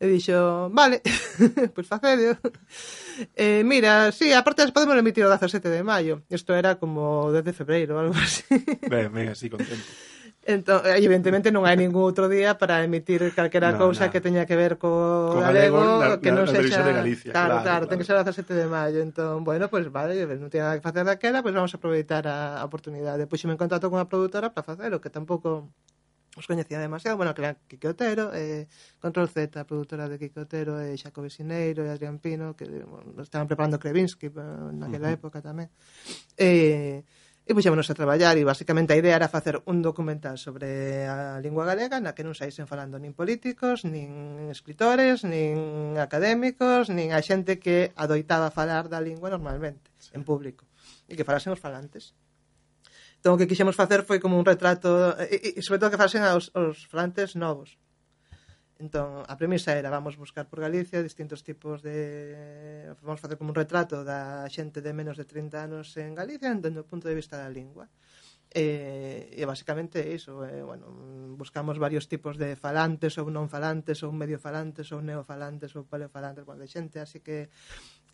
[0.00, 1.04] E dixo, vale,
[1.76, 2.40] pois facedio.
[3.36, 6.24] Eh, mira, sí, aparte as podemos emitir o 17 de maio.
[6.32, 8.48] Isto era como 10 de febreiro ou algo así.
[8.88, 9.84] Ben, ben, así contento.
[10.40, 14.12] Entón, evidentemente non hai ningún outro día para emitir calquera no, cousa na.
[14.16, 16.80] que teña que ver co, co galego, na, que non na, sexa...
[16.80, 19.04] De Galicia, claro, claro, claro, ten que ser o 17 de maio.
[19.04, 21.76] Entón, bueno, pois pues, vale, non tiña nada que facer daquela, pois pues vamos a
[21.76, 23.28] aproveitar a, a oportunidade.
[23.28, 25.68] Pois Puxeme en contacto con a produtora para facelo, que tampouco
[26.36, 28.70] os coñecía demasiado, bueno, que era Quique Otero, eh,
[29.02, 32.70] Control Z, a produtora de Quique Otero, e eh, Xacobi e eh, Adrián Pino, que
[32.70, 35.18] eh, bueno, estaban preparando Krevinsky eh, naquela uh -huh.
[35.18, 35.68] época tamén.
[36.38, 37.02] Eh,
[37.50, 41.66] e puxémonos a traballar e basicamente a idea era facer un documental sobre a lingua
[41.66, 47.58] galega na que non saísen falando nin políticos, nin escritores, nin académicos, nin a xente
[47.58, 50.14] que adoitaba falar da lingua normalmente, sí.
[50.14, 50.62] en público,
[51.10, 52.14] e que falásemos falantes.
[53.20, 55.92] Entón, o que quixemos facer foi como un retrato, eh, eh, e, e sobre todo
[55.92, 57.76] que fasen aos, aos flantes novos.
[58.80, 62.88] Entón, a premisa era, vamos buscar por Galicia distintos tipos de...
[63.04, 66.80] Vamos facer como un retrato da xente de menos de 30 anos en Galicia, dentro
[66.80, 67.92] do punto de vista da lingua.
[68.48, 70.88] E, eh, e basicamente iso, eh, bueno,
[71.36, 76.48] buscamos varios tipos de falantes ou non falantes, ou medio falantes, ou neofalantes, ou paleofalantes,
[76.48, 77.52] bueno, de xente, así que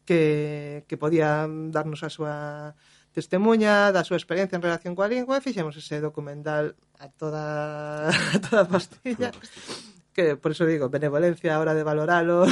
[0.06, 2.74] que, que podía darnos a súa
[3.16, 8.38] testemunha da súa experiencia en relación coa lingua e fixemos ese documental a toda a
[8.44, 9.32] toda pastilla.
[10.12, 12.44] Que por eso digo, benevolencia a hora de valoralo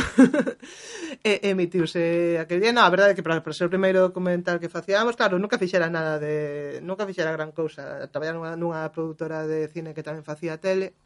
[1.21, 4.57] e, emitiuse aquel día, no, a verdade é que para, para ser o primeiro documental
[4.57, 8.09] que facíamos, claro, nunca fixera nada de, nunca fixera gran cousa.
[8.09, 10.97] Traballar nunha, nunha produtora de cine que tamén facía tele,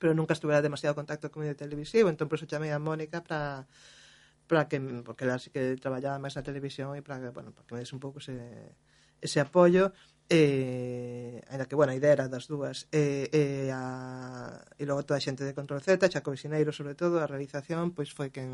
[0.00, 3.68] pero nunca estuvera demasiado contacto con medio televisivo, entón por eso chamei a Mónica para
[4.46, 7.66] para que porque ela sí que traballaba máis na televisión e para que, bueno, para
[7.66, 8.38] que me des un pouco ese,
[9.20, 9.92] ese apoio
[10.28, 15.18] eh, ainda que, bueno, a idea era das dúas eh, eh, a, e logo toda
[15.18, 18.50] a xente de Control Z, Chaco Visineiros sobre todo, a realización, pois foi quen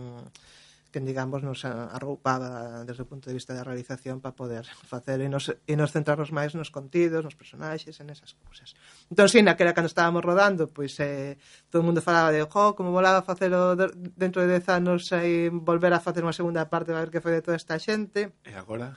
[0.92, 5.28] que digamos nos arroupaba desde o punto de vista da realización para poder facer e
[5.32, 8.76] nos, e nos centrarnos máis nos contidos, nos personaxes, en esas cousas.
[9.08, 11.40] Entón, sí, naquela cando estábamos rodando, pois eh,
[11.72, 13.74] todo o mundo falaba de, jo, como volaba facelo
[14.14, 17.40] dentro de 10 anos e volver a facer unha segunda parte a ver que foi
[17.40, 18.36] de toda esta xente.
[18.44, 18.92] E agora?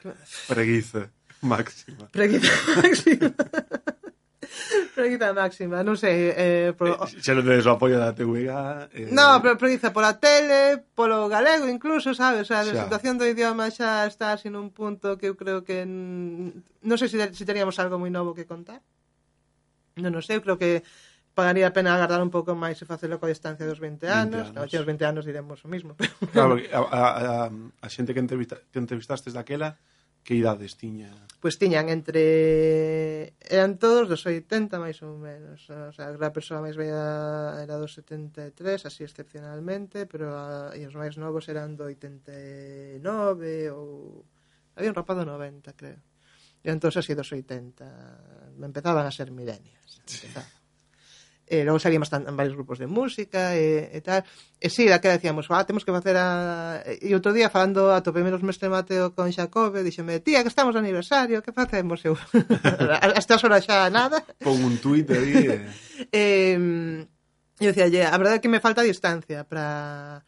[0.48, 1.12] Preguiza
[1.44, 2.08] máxima.
[2.08, 2.48] Preguiza
[2.80, 3.30] máxima.
[4.94, 6.32] Preguiza máxima, non sei.
[6.34, 6.96] Eh, pro...
[6.96, 8.48] eh, xa non tedes o apoio da TVG...
[8.94, 9.12] Eh...
[9.12, 12.44] No, pero preguiza pola tele, polo galego incluso, sabes?
[12.44, 15.84] O sea, a situación do idioma xa está así un punto que eu creo que...
[15.84, 18.80] Non sei se, se teríamos algo moi novo que contar.
[20.00, 20.82] Non, non sei, eu creo que
[21.38, 24.50] pagaría a pena agardar un pouco máis e facelo coa distancia dos 20 anos.
[24.50, 24.70] 20 anos.
[24.74, 25.94] No, 20 anos diremos o mismo.
[26.34, 26.34] Pero...
[26.34, 27.02] Claro, a, a,
[27.46, 29.78] a, a xente que, entrevista, que entrevistastes daquela
[30.28, 31.08] que idades tiña?
[31.40, 33.32] Pois pues tiñan entre...
[33.40, 35.64] Eran todos dos 80 máis ou menos.
[35.72, 38.52] O sea, a persoa máis vella era dos 73,
[38.84, 40.76] así excepcionalmente, pero a...
[40.76, 43.00] e os máis novos eran do 89
[43.72, 44.28] ou...
[44.76, 45.96] Había un rapaz do 90, creo.
[46.60, 48.60] E entón así dos 80.
[48.60, 50.04] Empezaban a ser milenias.
[50.04, 50.57] Empezaban
[51.50, 54.22] eh, logo sabíamos tan, varios grupos de música e, e tal.
[54.60, 56.84] E si, sí, daquela decíamos, ah, temos que facer a...
[56.84, 60.76] E outro día falando a tope menos mestre Mateo con Xacobe, dixeme, tía, que estamos
[60.76, 62.04] de aniversario, que facemos?
[62.04, 62.14] Eu,
[63.02, 64.20] a estas horas xa nada.
[64.44, 65.48] Pon un tuit aí.
[65.48, 65.60] Eh.
[66.12, 66.56] eh,
[67.58, 70.22] eu decía, a verdade é que me falta distancia para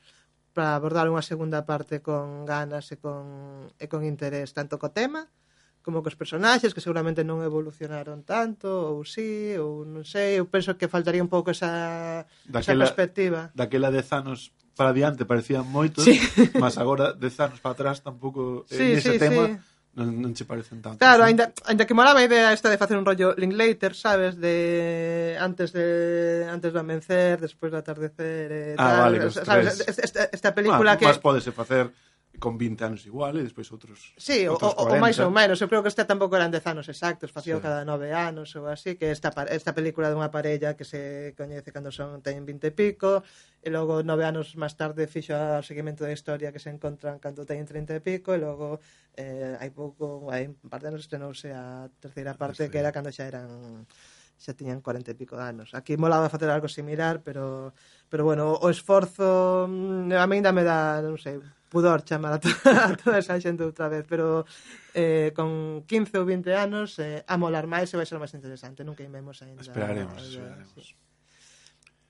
[0.50, 5.30] para abordar unha segunda parte con ganas e con, e con interés tanto co tema
[5.82, 10.38] como que os personaxes que seguramente non evolucionaron tanto ou si, sí, ou non sei,
[10.40, 13.40] eu penso que faltaría un pouco esa, daquela, esa perspectiva.
[13.56, 16.20] Daquela dez anos para diante parecían moitos, sí.
[16.62, 19.54] mas agora dez anos para atrás tampouco eh, sí, en ese sí, tema sí.
[19.90, 21.02] Non, non che parecen tanto.
[21.02, 21.34] Claro, ¿sí?
[21.34, 25.74] ainda, ainda que molaba a idea esta de facer un rollo Linklater, sabes, de antes
[25.74, 30.94] de antes do amencer, despois do atardecer, eh, ah, tal, vale, sabes, esta, esta película
[30.94, 31.10] ah, que...
[31.10, 31.90] Mas podese facer
[32.38, 35.58] con 20 anos igual e despois outros Sí, outros o, o, o máis ou menos,
[35.58, 37.62] eu creo que esta tampouco eran 10 anos exactos, facía sí.
[37.62, 41.90] cada 9 anos ou así, que esta esta película dunha parella que se coñece cando
[41.90, 43.26] son teñen 20 e pico,
[43.60, 47.42] e logo 9 anos máis tarde fixo o seguimento da historia que se encontran cando
[47.42, 48.78] teñen 30 e pico, e logo
[49.18, 52.70] eh, hai pouco, hai un par de anos estrenouse a terceira parte sí.
[52.70, 53.84] que era cando xa eran
[54.40, 55.76] xa tiñan 40 e pico de anos.
[55.76, 57.76] Aquí molaba facer algo similar, pero
[58.08, 61.36] pero bueno, o esforzo mm, a mí ainda me dá, non sei,
[61.70, 64.44] pudor chamar a to a toda esa xente outra vez, pero
[64.92, 68.82] eh, con 15 ou 20 anos eh, a molar máis e vai ser máis interesante,
[68.82, 69.62] nunca imemos ainda.
[69.62, 70.84] Esperaremos, ainda, esperaremos.
[70.84, 70.98] Sí.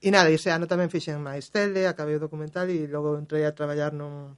[0.01, 3.53] E nada, ese ano tamén fixen máis tele, acabei o documental e logo entrei a
[3.53, 4.33] traballar nun,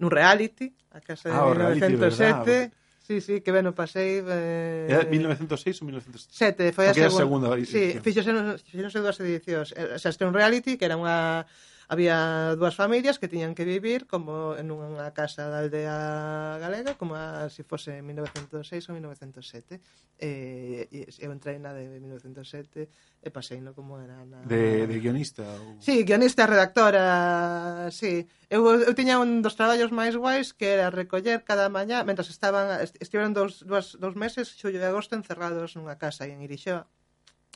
[0.00, 2.16] nun reality, a casa ah, de 1907.
[2.16, 2.58] Reality,
[3.04, 4.24] sí, sí, que ben o pasei...
[4.24, 4.88] Eh...
[4.88, 6.72] Era 1906 ou 1907?
[6.72, 7.20] Foi a segunda.
[7.20, 7.76] segunda edición.
[7.76, 8.32] sí, fixose,
[8.64, 9.76] fixose dúas edicións.
[9.76, 11.44] Eh, o sea, este un reality que era unha
[11.90, 17.18] Había dúas familias que tiñan que vivir como en unha casa da aldea galega, como
[17.18, 19.82] a, se si fose en 1906 ou 1907.
[20.22, 20.86] Eh,
[21.18, 24.38] eu entrei na de 1907 e pasei no como era na...
[24.46, 25.42] De, de guionista?
[25.42, 25.82] Ou...
[25.82, 28.22] Sí, guionista, redactora, sí.
[28.46, 32.70] Eu, eu tiña un dos traballos máis guais que era recoller cada mañá, mentras estaban,
[33.02, 36.86] estiveron dous, dous, dous meses, xullo e agosto, encerrados nunha casa en Irixoa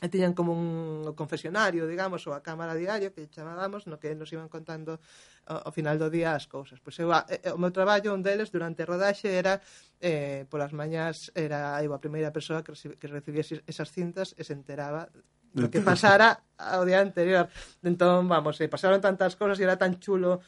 [0.03, 4.27] e tiñan como un confesionario, digamos, ou a cámara diaria que chamábamos, no que nos
[4.35, 4.99] iban contando
[5.47, 6.83] ao final do día as cousas.
[6.83, 9.63] Pois eu, o meu traballo, un deles, durante a rodaxe, era,
[10.03, 14.51] eh, polas mañás, era eu a primeira persoa que, que recibía esas cintas e se
[14.51, 15.07] enteraba
[15.55, 17.47] do que pasara ao día anterior.
[17.79, 20.43] Entón, vamos, eh, pasaron tantas cousas e era tan chulo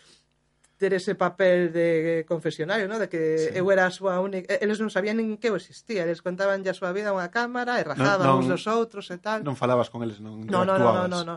[0.78, 3.00] ter ese papel de confesionario, ¿no?
[3.02, 3.58] de que sí.
[3.58, 4.54] eu era a súa única...
[4.62, 7.82] Eles non sabían en que eu existía, eles contaban a súa vida a unha cámara
[7.82, 9.42] e rajaban non, uns dos outros e tal.
[9.42, 11.36] Non falabas con eles, non No, no, no, no, no, no.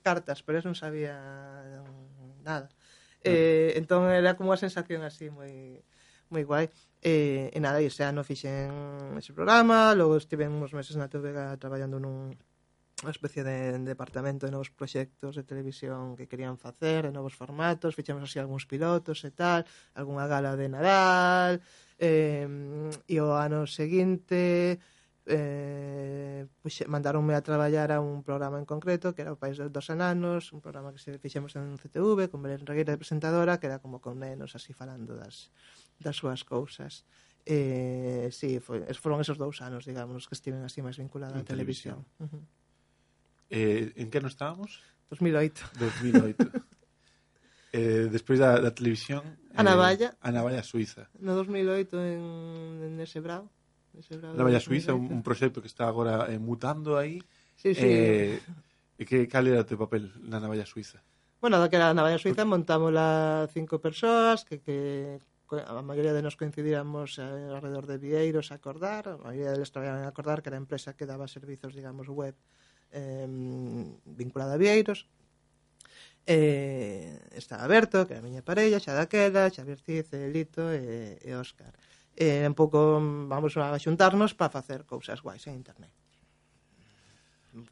[0.00, 1.84] cartas, pero eles non sabían
[2.40, 2.72] nada.
[2.72, 3.32] No.
[3.32, 5.82] Eh, entón era como unha sensación así moi
[6.30, 6.70] moi guai.
[7.02, 8.72] Eh, e nada, e ese ano fixen
[9.18, 12.34] ese programa, logo estive uns meses na TV traballando nun,
[13.04, 17.92] unha especie de, departamento de novos proxectos de televisión que querían facer, de novos formatos,
[17.92, 21.60] fichamos así algúns pilotos e tal, algunha gala de Nadal,
[22.00, 22.48] eh,
[23.04, 24.80] e o ano seguinte
[25.28, 29.68] eh, puxe, mandaronme a traballar a un programa en concreto que era o País dos
[29.68, 33.66] dos Enanos un programa que se fixemos en CTV con Belén Regueira de presentadora que
[33.66, 35.50] era como con nenos así falando das,
[35.98, 37.04] das súas cousas
[37.42, 42.06] eh, sí, foi, foron esos dous anos digamos, que estiven así máis vinculada á televisión,
[42.06, 42.22] televisión.
[42.22, 42.42] Uh -huh.
[43.50, 44.82] Eh, en que ano estábamos?
[45.10, 45.70] 2008.
[45.78, 46.50] 2008.
[47.72, 49.22] eh, despois da, da televisión...
[49.54, 50.16] A Navalla.
[50.18, 51.08] Eh, a Navalla Suiza.
[51.18, 52.22] No 2008 en,
[52.82, 53.50] en ese brao.
[53.94, 57.22] Ese brao Navalla Suiza, un, un proxecto que está agora eh, mutando aí.
[57.54, 57.80] Sí, sí.
[57.82, 58.40] Eh,
[58.96, 61.04] e que cal era o teu papel na Navalla Suiza?
[61.40, 65.20] Bueno, daquela Navalla Suiza montámola cinco persoas que, que
[65.52, 70.02] a maioría de nos coincidíamos eh, alrededor de Vieiros a Acordar, a maioría deles traballaban
[70.02, 72.34] en Acordar, que era a empresa que daba servizos, digamos, web
[72.92, 73.26] eh,
[74.04, 75.06] vinculada a Vieiros,
[76.26, 81.22] eh, está aberto, que era a miña parella, xa daquela, Xavier Ciz, eh, Lito e,
[81.22, 81.72] e Óscar.
[82.18, 82.98] Eh, un pouco
[83.30, 85.92] vamos a xuntarnos para facer cousas guais en internet.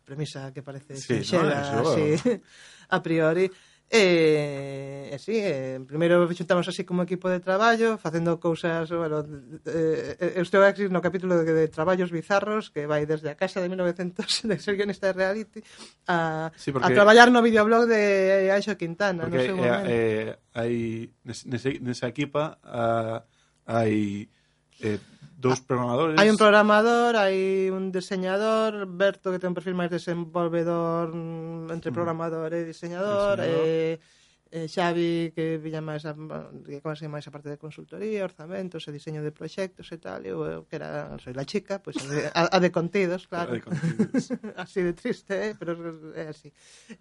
[0.06, 2.40] Premisa que parece sí, sinxela, no, eso, sí,
[2.96, 3.50] a priori.
[3.94, 9.22] E, e sí, e, primeiro xuntamos así como equipo de traballo, facendo cousas, bueno,
[9.70, 13.62] eh, eu estou aquí no capítulo de, de traballos bizarros que vai desde a casa
[13.62, 14.18] de 1900
[14.50, 15.62] de ser guionista de reality
[16.10, 19.86] a, sí, porque, a traballar no videoblog de Aixo Quintana, no seu eh, momento.
[19.86, 20.74] Eh, eh, hai,
[21.22, 23.22] nese, nesa equipa ah,
[23.62, 24.26] hai
[24.82, 24.98] eh,
[25.44, 26.16] dous ah, programadores.
[26.16, 31.92] Hai un programador, hai un diseñador, Berto que ten un perfil máis desenvolvedor mm, entre
[31.92, 31.96] mm.
[31.96, 34.00] programador e diseñador, diseñador.
[34.00, 34.00] e
[34.54, 36.16] eh, Xavi que viña máis a,
[36.64, 40.64] que consigue máis a parte de consultoría, orzamentos e diseño de proxectos e tal, eu
[40.64, 43.52] que era soy la chica, pois pues, a, de, a, a de contidos, claro.
[43.52, 44.32] A de contidos.
[44.64, 45.52] así de triste, eh?
[45.58, 45.76] pero
[46.16, 46.48] é así.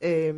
[0.04, 0.36] Eh,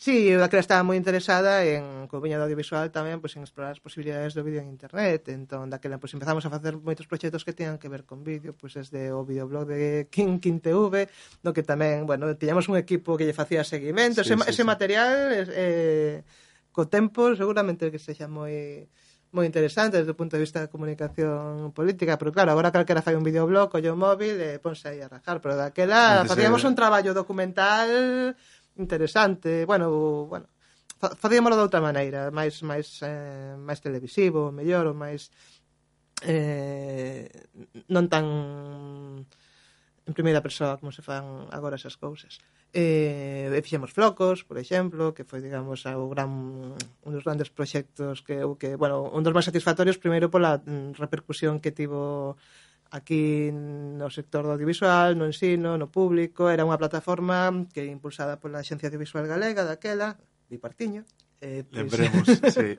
[0.00, 3.74] Sí, eu daquela estaba moi interesada en, co viña do audiovisual tamén, pois en explorar
[3.74, 5.26] as posibilidades do vídeo en internet.
[5.26, 8.78] Entón, daquela pois empezamos a facer moitos proxectos que teñan que ver con vídeo, pois
[8.78, 11.10] desde o videoblog de King King TV,
[11.42, 14.62] no que tamén, bueno, tiñamos un equipo que lle facía seguimento, sí, ese, sí, ese
[14.62, 14.70] sí.
[14.70, 16.22] material eh
[16.70, 18.86] co tempo seguramente que sexa moi
[19.28, 23.12] moi interesante desde o punto de vista da comunicación política, pero claro, agora calquera fai
[23.12, 26.70] un videoblog, colle o móvil e ponse aí a rajar, pero daquela Antes facíamos era...
[26.72, 28.38] un traballo documental
[28.78, 30.46] interesante, bueno, bueno,
[30.98, 35.30] facíamoslo de outra maneira, máis máis eh, máis televisivo, mellor ou máis
[36.26, 37.30] eh,
[37.92, 38.26] non tan
[40.08, 42.40] en primeira persoa como se fan agora esas cousas.
[42.72, 46.30] Eh, e fixemos Flocos, por exemplo, que foi, digamos, o gran,
[46.76, 50.96] un dos grandes proxectos que, o que, bueno, un dos máis satisfactorios primeiro pola mm,
[50.98, 52.36] repercusión que tivo
[52.90, 58.64] aquí no sector do audiovisual, no ensino, no público, era unha plataforma que impulsada pola
[58.64, 60.16] Xencia Audiovisual Galega daquela,
[60.48, 61.04] Bipartiño.
[61.40, 62.26] Eh, pues, pois Lembremos,
[62.56, 62.70] sí.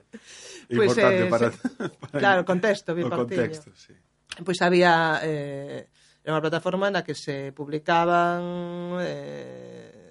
[0.68, 1.58] Pois, Importante eh, para, sí.
[2.02, 2.20] para...
[2.20, 3.38] Claro, contexto, Bipartiño.
[3.38, 3.94] Contexto, sí.
[4.42, 5.22] Pois pues había...
[5.24, 5.88] Eh,
[6.20, 10.10] era unha plataforma na que se publicaban eh,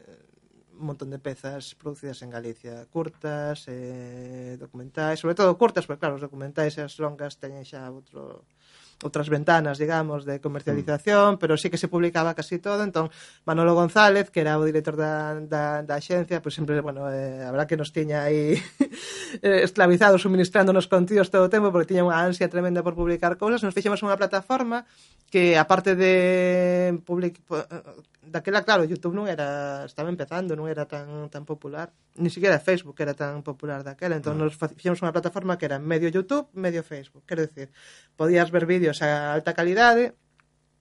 [0.79, 6.17] un montón de pezas producidas en Galicia, curtas, eh, documentais, sobre todo curtas, porque claro,
[6.17, 8.49] os documentais e as longas teñen xa outro
[9.03, 11.39] outras ventanas, digamos, de comercialización, mm.
[11.39, 13.11] pero sí que se publicaba casi todo, entón
[13.47, 17.47] Manolo González, que era o director da, da, da xencia, pois pues sempre, bueno, eh,
[17.47, 18.59] a verdad que nos tiña aí
[19.43, 23.63] eh, esclavizados suministrándonos contidos todo o tempo, porque tiña unha ansia tremenda por publicar cousas,
[23.63, 24.83] nos fixemos unha plataforma
[25.31, 27.67] que, aparte de public eh,
[28.31, 32.97] daquela claro, YouTube non era estaba empezando, non era tan tan popular, ni siquiera Facebook
[33.01, 34.47] era tan popular daquela, entón no.
[34.47, 37.73] nos fixemos unha plataforma que era medio YouTube, medio Facebook, quero decir,
[38.15, 40.15] podías ver vídeos a alta calidade,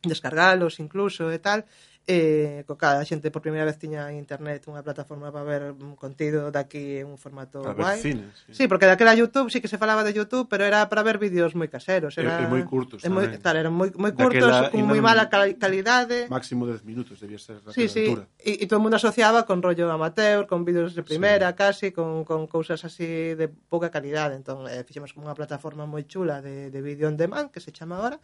[0.03, 1.65] descargalos incluso e tal,
[2.07, 5.75] E, co cada a xente por primeira vez tiña en internet unha plataforma para ver
[5.75, 7.99] un contido daqui en un formato a guai.
[7.99, 8.63] Cine, sí.
[8.63, 11.51] sí, porque daquela YouTube sí que se falaba de YouTube, pero era para ver vídeos
[11.51, 12.15] moi caseros.
[12.15, 15.27] Era, e, e moi curtos e moi, tal, eran moi, moi curtos, con moi mala
[15.27, 16.31] calidade.
[16.31, 18.07] Máximo 10 minutos debía ser a sí, sí.
[18.07, 18.23] altura.
[18.39, 21.59] E, e todo o mundo asociaba con rollo amateur, con vídeos de primeira sí.
[21.59, 24.39] casi, con, con cousas así de pouca calidade.
[24.39, 27.75] Entón, eh, fixemos como unha plataforma moi chula de, de vídeo on demand, que se
[27.75, 28.23] chama agora,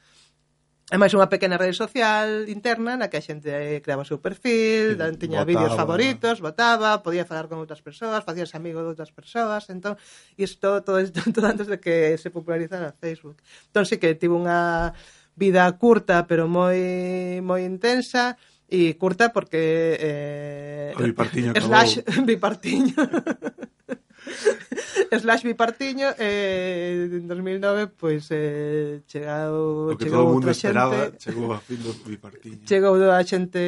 [0.94, 3.50] É máis unha pequena rede social interna na que a xente
[3.82, 5.50] creaba o seu perfil, sí, tiña botaba.
[5.50, 9.98] vídeos favoritos, votaba, podía falar con outras persoas, facías amigo de outras persoas, entón,
[10.38, 13.42] isto todo, isto, todo antes de que se popularizara Facebook.
[13.74, 14.94] Entón, sí que tivo unha
[15.34, 18.38] vida curta, pero moi moi intensa,
[18.70, 19.98] e curta porque...
[19.98, 21.74] Eh, o bipartiño acabou.
[21.74, 22.94] Slash bipartiño.
[25.22, 30.50] Slash Bipartiño partiño eh, en 2009 pois pues, eh, chegou o que chegou todo mundo
[30.54, 32.66] xente, esperaba chegou a fin do Bipartiño.
[32.66, 33.64] Chegou a xente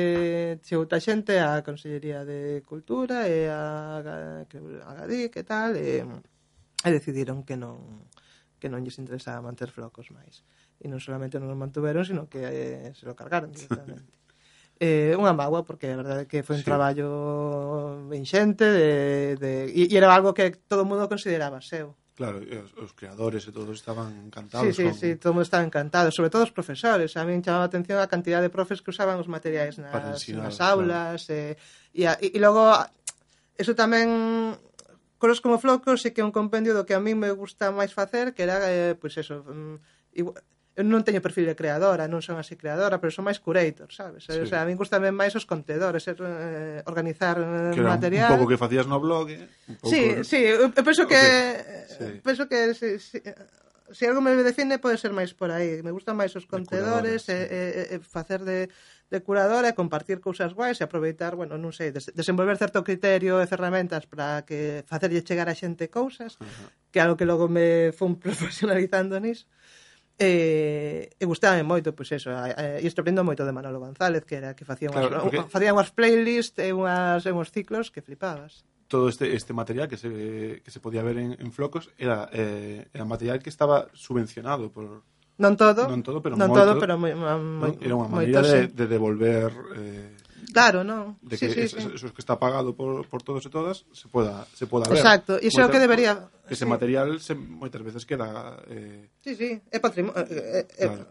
[0.65, 5.75] chegou a xente a Consellería de Cultura e a, a Gadic e tal?
[5.75, 8.09] Eh, eh, e, e decidiron que non
[8.57, 10.41] que non lles interesaba manter flocos máis
[10.81, 14.24] e non solamente non os mantuveron sino que eh, se lo cargaron directamente
[14.79, 16.67] eh, unha mágoa porque a verdade é que foi un sí.
[16.67, 17.09] traballo
[18.11, 22.71] inxente de, de, e, e era algo que todo o mundo consideraba seu Claro, os,
[22.79, 24.71] os creadores e todos estaban encantados.
[24.71, 24.95] Sí, sí, con...
[24.95, 27.11] sí, todo mundo estaba encantado, sobre todo os profesores.
[27.19, 29.91] A mí me chamaba a atención a cantidad de profes que usaban os materiais nas,
[29.91, 31.27] Para ensinar, nas aulas.
[31.27, 31.59] Claro.
[31.91, 32.71] E, e, e logo,
[33.59, 34.55] eso tamén
[35.25, 37.95] Colos como flocos e que é un compendio do que a mí me gusta máis
[37.95, 39.75] facer, que era, eh, pois pues eso, mm,
[40.19, 40.37] igual,
[40.75, 44.27] eu non teño perfil de creadora, non son así creadora, pero son máis curator, sabes?
[44.27, 44.39] Eh, sí.
[44.43, 48.27] O sea, a min gustan máis os contedores, eh, organizar eh, que material.
[48.27, 49.47] Un pouco que facías no blog, eh?
[49.71, 49.87] un pouco...
[49.87, 51.87] Sí, sí, eu eh, penso que okay.
[51.87, 52.05] sí.
[52.19, 53.23] penso que sí, sí,
[53.91, 55.79] se algo me define pode ser máis por aí.
[55.79, 57.61] Me gustan máis os contedores, e, e,
[57.95, 58.67] e, facer de
[59.11, 63.37] de curadora e compartir cousas guais e aproveitar, bueno, non sei, des desenvolver certo criterio
[63.37, 66.67] e ferramentas para que facerlle chegar a xente cousas, uh -huh.
[66.89, 69.45] que algo que logo me fun profesionalizando nisso.
[70.17, 74.39] Eh, e, e gustaba moito, pois eso, e, isto aprendo moito de Manolo González, que
[74.39, 75.43] era que facía unhas, claro, porque...
[75.51, 78.63] facía unhas playlists e unhas, e ciclos que flipabas.
[78.87, 82.87] Todo este, este material que se, que se podía ver en, en flocos era, eh,
[82.95, 85.03] era material que estaba subvencionado por...
[85.35, 88.71] Non todo, non todo, pero non moito, todo, pero moi, moi, era unha maneira de,
[88.71, 88.71] sí.
[88.71, 90.15] de devolver eh,
[90.51, 91.17] Claro, non.
[91.21, 91.89] De que sí, sí, eso, sí.
[91.95, 94.99] eso que está pagado por, por todos e todas se poda se poda ver.
[94.99, 96.69] Exacto, e iso é o que debería que ese sí.
[96.69, 101.05] material se moitas veces queda eh Sí, sí, é patrimonio eh, eh, eh, claro.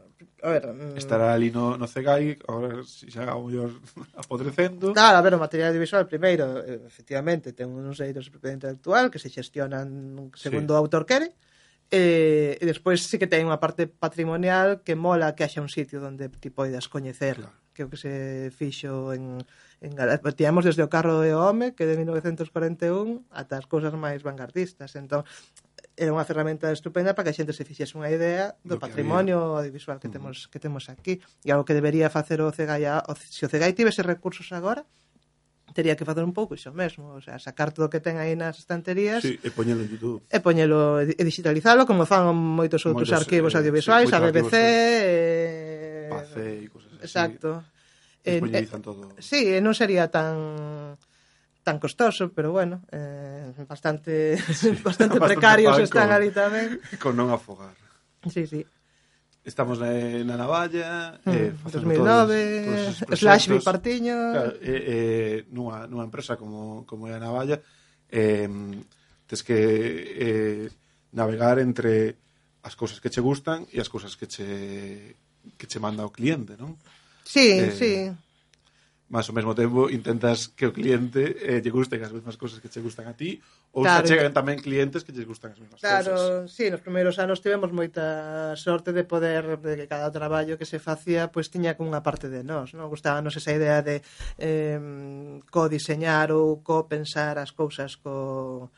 [0.45, 1.01] A ver, mm...
[1.01, 3.73] estará ali no, no CEGAI agora se xa o mellor
[4.21, 4.93] apodrecendo.
[4.93, 9.09] Claro, a ver, o material audiovisual primeiro, eh, efectivamente, ten uns eidos de propiedade intelectual
[9.09, 10.77] que se xestionan segundo sí.
[10.77, 11.33] o autor quere.
[11.33, 11.54] Uh
[11.91, 16.01] E, e despois sí que ten unha parte patrimonial que mola que haxa un sitio
[16.01, 17.55] onde ti poidas coñecer claro.
[17.77, 18.15] que o que se
[18.57, 19.45] fixo en,
[19.85, 19.93] en
[20.35, 25.29] Tiamos desde o carro de home que de 1941 ata as cousas máis vanguardistas entón
[25.95, 29.39] era unha ferramenta estupenda para que a xente se fixese unha idea do, do patrimonio
[29.55, 29.71] había.
[29.71, 30.51] audiovisual que temos uh -huh.
[30.51, 33.77] que temos aquí e algo que debería facer o Cegai a, o, se o Cegai
[33.77, 34.83] tivese recursos agora
[35.75, 38.39] tería que facer un pouco iso mesmo, o sea, sacar todo o que ten aí
[38.39, 40.23] nas estanterías sí, e poñelo en YouTube.
[40.31, 44.23] E poñelo e digitalizalo como fan moitos outros moitos, eh, arquivos eh, audiovisuais, sí, a
[44.23, 47.03] BBC, eh, Pace e cosas así.
[47.03, 47.51] Exacto.
[48.25, 49.13] E, e, eh, todo.
[49.19, 50.97] Sí, non sería tan
[51.67, 56.79] tan costoso, pero bueno, eh, bastante, sí, bastante, bastante precarios están ali tamén.
[57.03, 57.75] Con non afogar.
[58.31, 58.63] Sí, sí.
[59.45, 59.93] Estamos na,
[60.25, 64.17] na navalla, mm, eh, 2009, todos, todos eh, Slash Bipartiño...
[64.33, 67.61] Claro, eh, eh, nunha, nunha empresa como, como é a navalla,
[68.09, 68.49] eh,
[69.29, 69.61] tes que
[70.17, 70.65] eh,
[71.13, 72.17] navegar entre
[72.65, 75.13] as cousas que che gustan e as cousas que che,
[75.61, 76.81] que che manda o cliente, non?
[77.29, 77.93] Sí, eh, sí
[79.09, 82.73] mas ao mesmo tempo intentas que o cliente eh, lle gusten as mesmas cousas que
[82.73, 83.37] che gustan a ti
[83.77, 86.25] ou claro, se chegan tamén clientes que lle gustan as mesmas claro, cousas.
[86.25, 90.65] Claro, sí, nos primeiros anos tivemos moita sorte de poder de que cada traballo que
[90.65, 92.89] se facía pois pues, tiña unha parte de nós, non?
[92.89, 94.01] Gustábanos esa idea de
[94.41, 94.81] eh,
[95.53, 98.73] co-diseñar ou co-pensar as cousas co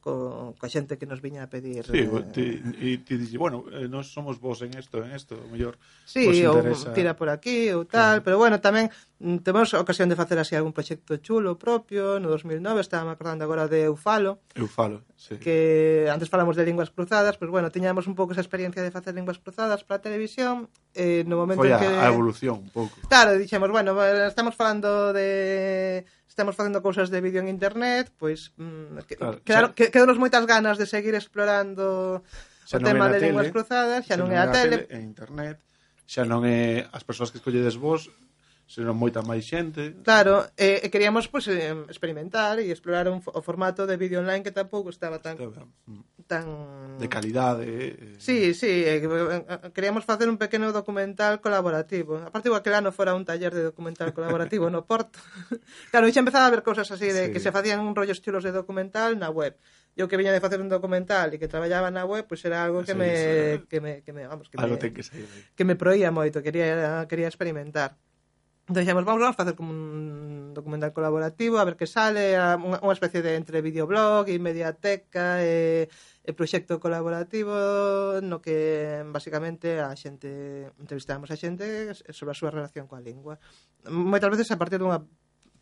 [0.00, 1.84] co, coa xente que nos viña a pedir.
[1.84, 2.46] Sí, eh, ti,
[2.78, 5.76] e ti dixe, bueno, eh, non somos vos en isto, en isto, o mellor
[6.06, 6.94] Sí, ou interesa...
[6.94, 8.88] tira por aquí ou tal, pero bueno, tamén
[9.18, 13.66] mm, temos ocasión de facer así algún proxecto chulo propio, no 2009 estaba acordando agora
[13.66, 14.40] de Eufalo.
[14.54, 15.36] Eufalo, sí.
[15.36, 18.94] Que antes falamos de linguas cruzadas, pois pues bueno, tiñamos un pouco esa experiencia de
[18.94, 21.90] facer linguas cruzadas para a televisión, eh, no momento Foi a, en que...
[21.90, 22.94] a evolución un pouco.
[23.10, 26.06] Claro, dixemos, bueno, estamos falando de
[26.38, 29.74] estamos facendo cousas de vídeo en internet, pois mm, que, claro, quedar, xa...
[29.74, 32.22] que, quedanos moitas ganas de seguir explorando
[32.62, 35.58] xa o tema de linguas cruzadas, xa, xa non é a tele, é internet,
[36.06, 38.06] xa non é as persoas que escolledes vos
[38.68, 39.96] senón moita máis xente.
[40.04, 41.56] Claro, e eh, queríamos pois, pues,
[41.88, 45.40] experimentar e explorar un, o formato de vídeo online que tampouco estaba tan...
[45.40, 46.44] Estaba, mm, tan...
[47.00, 47.64] De calidade.
[47.64, 48.14] Eh, eh.
[48.20, 49.00] sí, sí, eh,
[49.72, 52.20] queríamos facer un pequeno documental colaborativo.
[52.20, 55.16] A partir que ano fora un taller de documental colaborativo no Porto.
[55.90, 57.32] claro, xa empezaba a ver cousas así, de sí.
[57.32, 59.56] que se facían un rollo estilos de documental na web
[59.98, 62.62] eu que viña de facer un documental e que traballaba na web, pois pues era
[62.62, 63.66] algo que sí, me, sí.
[63.66, 65.26] que me que me vamos, que algo me, que, sair.
[65.58, 67.98] que me proía moito, quería quería experimentar.
[68.68, 72.92] Deixamos, vamos, vamos facer como un documental colaborativo, a ver que sale, a, unha, unha
[72.92, 79.80] especie de entre videoblog e mediateca eh, eh, e, e proxecto colaborativo no que basicamente
[79.80, 83.40] a xente entrevistamos a xente sobre a súa relación coa lingua.
[83.88, 85.00] Moitas veces a partir dunha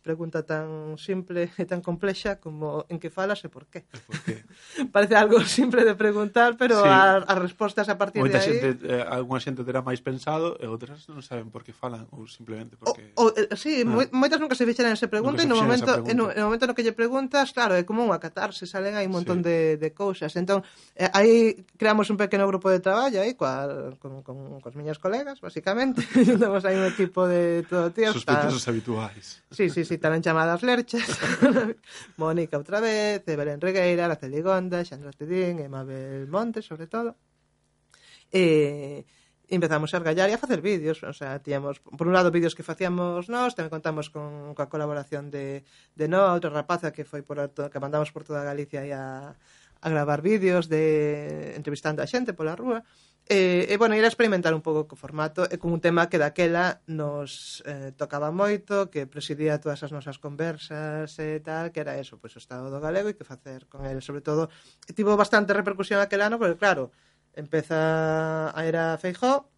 [0.07, 3.83] pregunta tan simple e tan complexa como en que falas e por qué.
[4.07, 4.47] Por qué?
[4.95, 6.87] Parece algo simple de preguntar, pero sí.
[6.87, 8.55] as respostas a partir Moita de aí...
[8.55, 12.23] Xente, eh, alguna xente terá máis pensado e outras non saben por que falan ou
[12.23, 13.11] simplemente porque...
[13.19, 14.07] O, o, eh, sí, ah.
[14.15, 16.07] moitas nunca se fixeran esa pregunta e no momento.
[16.07, 19.11] En, en, no momento no que lle preguntas, claro, é como unha catarse, salen aí
[19.11, 19.51] un montón sí.
[19.51, 20.31] de, de cousas.
[20.39, 20.63] Entón,
[20.95, 25.43] eh, aí creamos un pequeno grupo de traballo aí coa, con, con, con, miñas colegas,
[25.43, 26.05] basicamente.
[26.27, 28.13] Juntamos aí un equipo de todo tío.
[28.13, 29.43] Sospeitosos habituais.
[29.51, 31.09] Sí, sí, sí, Suscitaron chamadas lerchas.
[32.17, 37.17] Mónica outra vez, de Belén Regueira, Araceli Gonda, Xandra Tedín, Emabel Montes, sobre todo.
[38.29, 39.09] E
[39.49, 42.61] empezamos a argallar e a facer vídeos, o sea, tíamos, por un lado vídeos que
[42.61, 45.65] facíamos nós, tamén contamos con coa colaboración de
[45.97, 49.33] de no, outra rapaza que foi por to, que mandamos por toda Galicia e a
[49.81, 52.85] a gravar vídeos de entrevistando a xente pola rúa
[53.29, 56.15] E, e bueno, ir a experimentar un pouco co formato e con un tema que
[56.15, 61.99] daquela nos eh, tocaba moito, que presidía todas as nosas conversas e tal, que era
[61.99, 64.47] eso, pois o estado do galego e que facer con ele, sobre todo,
[64.87, 66.95] e tivo bastante repercusión aquel ano, porque claro,
[67.35, 69.51] empeza a era Feijó,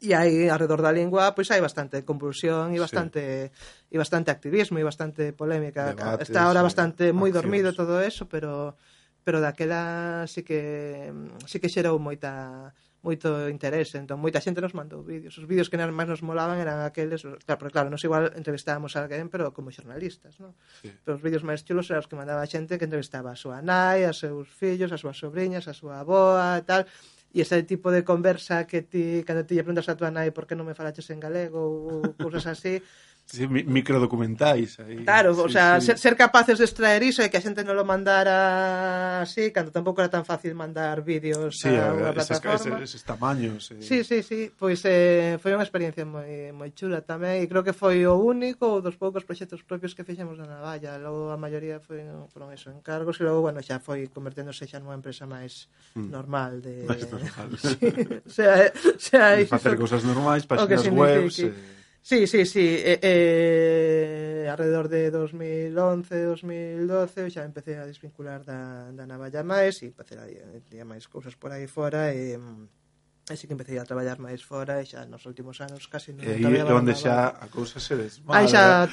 [0.00, 3.92] e aí alrededor da lingua, pois hai bastante convulsión e bastante sí.
[3.92, 5.92] e bastante activismo e bastante polémica.
[5.92, 8.76] Debates, Está ahora bastante moi dormido todo eso, pero
[9.24, 11.12] pero daquela sí que
[11.44, 15.32] sí que xerou moita moito interese, entón moita xente nos mandou vídeos.
[15.40, 19.08] Os vídeos que máis nos molaban eran aqueles, claro, porque claro, nos igual entrevistábamos a
[19.08, 20.52] alguén, pero como xornalistas, non?
[20.84, 20.92] Sí.
[21.04, 23.64] Pero os vídeos máis chulos eran os que mandaba a xente que entrevistaba a súa
[23.64, 26.84] nai, a seus fillos, a súas sobrinhas, a súa aboa e tal,
[27.32, 30.44] e ese tipo de conversa que ti, cando ti lle preguntas a tua nai por
[30.44, 32.84] que non me falaches en galego ou cousas así,
[33.30, 35.04] Sí, microdocumentais aí.
[35.04, 35.86] Claro, sí, o sea, sí.
[35.86, 39.70] ser, ser capaces de extraer iso e que a xente non lo mandara así, cando
[39.70, 42.82] tampouco era tan fácil mandar vídeos sí, a unha plataforma.
[42.82, 43.70] Eses, eses tamaños.
[43.70, 43.86] Eh.
[43.86, 47.70] Sí, sí, sí, pois eh, foi unha experiencia moi, moi chula tamén e creo que
[47.70, 50.98] foi o único ou dos poucos proxectos propios que fixemos na navalla.
[50.98, 54.82] Logo a maioría foi no, foron eso, encargos e logo, bueno, xa foi converténdose xa
[54.82, 56.10] nunha empresa máis mm.
[56.10, 56.82] normal de...
[56.82, 57.54] Máis normal.
[57.62, 57.78] sí,
[58.26, 61.38] o sea, o sea, facer cousas normais, páxinas webs...
[61.38, 61.54] Que...
[61.54, 62.76] Eh Sí, sí, sí.
[62.78, 69.92] Eh, eh, alrededor de 2011, 2012 xa empecé a desvincular da, da navalla máis e
[69.92, 74.18] empecé a, ir máis cousas por aí fora e, e sí que empecé a traballar
[74.18, 77.46] máis fora e xa nos últimos anos casi non e aí é onde xa a
[77.52, 78.42] cousa se desmala.
[78.42, 78.88] Aí xa...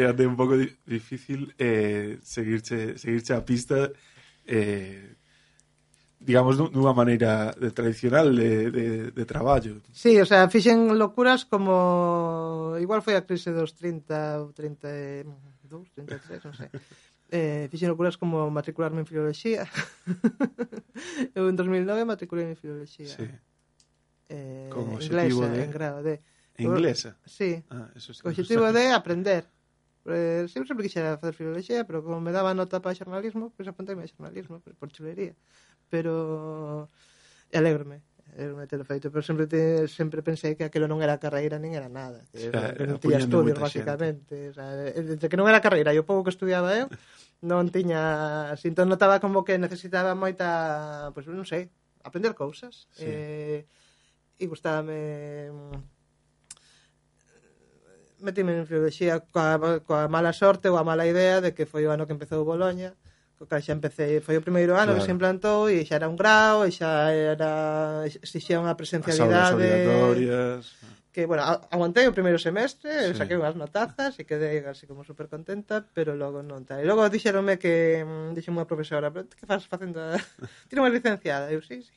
[0.00, 3.92] é até un pouco difícil eh, seguirche, seguirche a pista
[4.46, 5.18] eh,
[6.24, 9.84] digamos, dunha maneira de tradicional de, de, de traballo.
[9.92, 12.74] Sí, o sea, fixen locuras como...
[12.80, 15.28] Igual foi a crise dos 30 ou 32,
[15.92, 16.72] 33, non sei.
[17.34, 19.66] Eh, fixen locuras como matricularme en filoloxía.
[21.34, 23.10] Eu en 2009 matriculei en filoloxía.
[23.10, 23.26] Sí.
[24.28, 25.64] Eh, como objetivo inglesa, de...
[25.64, 26.22] En grado de...
[26.54, 27.18] En inglesa?
[27.26, 27.64] Sí.
[27.74, 28.22] Ah, eso sí.
[28.22, 29.50] O objetivo de aprender.
[30.06, 33.96] Eh, sempre quixera facer filoloxía, pero como me daba nota para xornalismo, pois pues apuntei
[33.96, 35.34] a xornalismo, por chulería
[35.88, 36.88] pero
[37.52, 38.02] alegrome
[38.34, 41.86] alegrome telo feito, pero sempre te, sempre pensei que aquilo non era carreira nin era
[41.86, 45.62] nada, que, o sea, que non tiña estudios basicamente, o sea, entre que non era
[45.62, 46.90] carreira e o pouco que estudiaba eu,
[47.46, 51.70] non tiña, así, entón notaba como que necesitaba moita, pois pues, non sei,
[52.02, 52.90] aprender cousas.
[52.92, 53.06] Sí.
[53.06, 53.60] Eh,
[54.34, 55.78] e gustábame mm,
[58.18, 61.92] metime en filoloxía coa, coa mala sorte ou a mala idea de que foi o
[61.94, 62.96] ano que empezou Boloña,
[63.48, 64.98] xa empecé, foi o primeiro ano claro.
[64.98, 69.68] que se implantou e xa era un grau, e xa era exixía unha presencialidade
[71.14, 73.14] que, bueno, aguantei o primeiro semestre, sí.
[73.14, 76.82] saquei unhas notazas e quedei así como super contenta, pero logo non tal.
[76.82, 80.02] E logo dixeronme que, mm, dixen unha profesora, pero que faz facendo?
[80.66, 81.46] Tiro unha licenciada?
[81.54, 81.94] Eu, sí, sí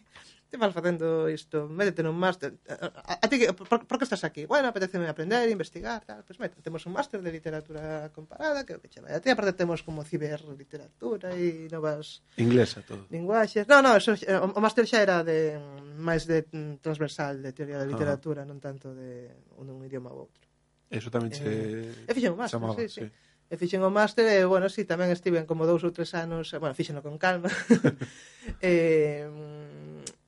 [0.49, 2.55] te vas facendo isto, métete nun máster.
[2.71, 4.47] A, a, a ti, por, por, que estás aquí?
[4.47, 6.23] Bueno, apeteceme aprender, investigar, tal.
[6.23, 9.19] Pois pues mete, temos un máster de literatura comparada, que o que che vai a
[9.19, 9.27] ti.
[9.27, 12.23] Aparte temos como ciberliteratura e novas...
[12.39, 13.03] Inglesa, todo.
[13.11, 13.67] Linguaxes.
[13.67, 15.59] No, no, eso, o, o máster xa era de
[15.99, 19.27] máis de mm, transversal de teoría da literatura, non tanto de
[19.59, 20.47] un, un idioma ou outro.
[20.87, 21.43] Eso tamén che...
[21.43, 23.03] Eh, e fixen o máster, chamaba, sí, sí.
[23.03, 23.07] sí
[23.47, 26.11] e fixen eh, o máster e, bueno, si sí, tamén estiven como dous ou tres
[26.15, 27.47] anos, bueno, fixenlo con calma
[28.59, 29.27] e eh,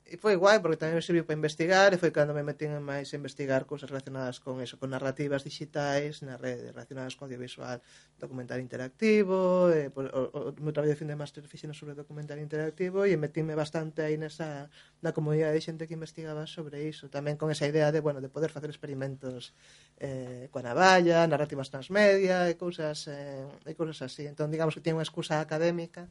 [0.10, 3.14] e foi guai porque tamén me serviu para investigar e foi cando me metín máis
[3.14, 7.78] a investigar cousas relacionadas con eso, con narrativas digitais na rede, relacionadas con audiovisual
[8.18, 11.94] documental interactivo e, por, o, o, o meu traballo de fin de máster fixeno sobre
[11.94, 14.74] documental interactivo e metíme bastante aí nesa
[15.06, 17.06] na comunidade de xente que investigaba sobre iso.
[17.14, 19.54] Tamén con esa idea de, bueno, de poder facer experimentos
[20.02, 24.98] eh, coa navalla narrativas transmedia e cousas eh, e cousas así, entón digamos que tiña
[24.98, 26.10] unha excusa académica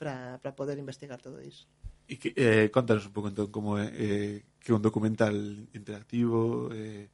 [0.00, 1.68] para poder investigar todo iso.
[2.06, 5.34] E que, eh, contanos un pouco entón como é eh, que é un documental
[5.74, 7.10] interactivo eh,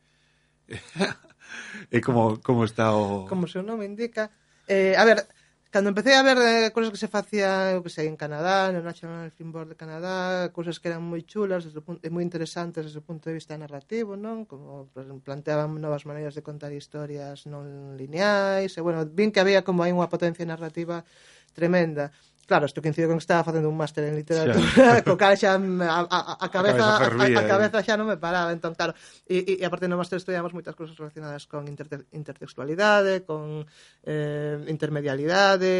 [1.94, 3.24] e como, como está o...
[3.28, 4.28] Como seu nome indica.
[4.68, 5.24] Eh, a ver,
[5.72, 8.84] cando empecé a ver eh, cousas que se facía, eu que sei, en Canadá, no
[8.84, 12.84] National Film Board de Canadá, cousas que eran moi chulas desde punto, e moi interesantes
[12.84, 14.44] desde o punto de vista narrativo, non?
[14.44, 19.64] Como pues, planteaban novas maneiras de contar historias non lineais, e bueno, vin que había
[19.64, 21.08] como hai unha potencia narrativa
[21.56, 22.12] tremenda.
[22.46, 24.98] Claro, isto coincido con que estaba facendo un máster en literatura, xa.
[25.06, 27.48] co cal xa a, a, a cabeza a cabeza, fervía, a, a eh.
[27.48, 28.98] cabeza xa non me paraba, entón claro,
[29.30, 33.62] e, e, e aparte no máster estudiamos moitas cousas relacionadas con inter, intertextualidade, con
[34.02, 35.70] eh, intermedialidade,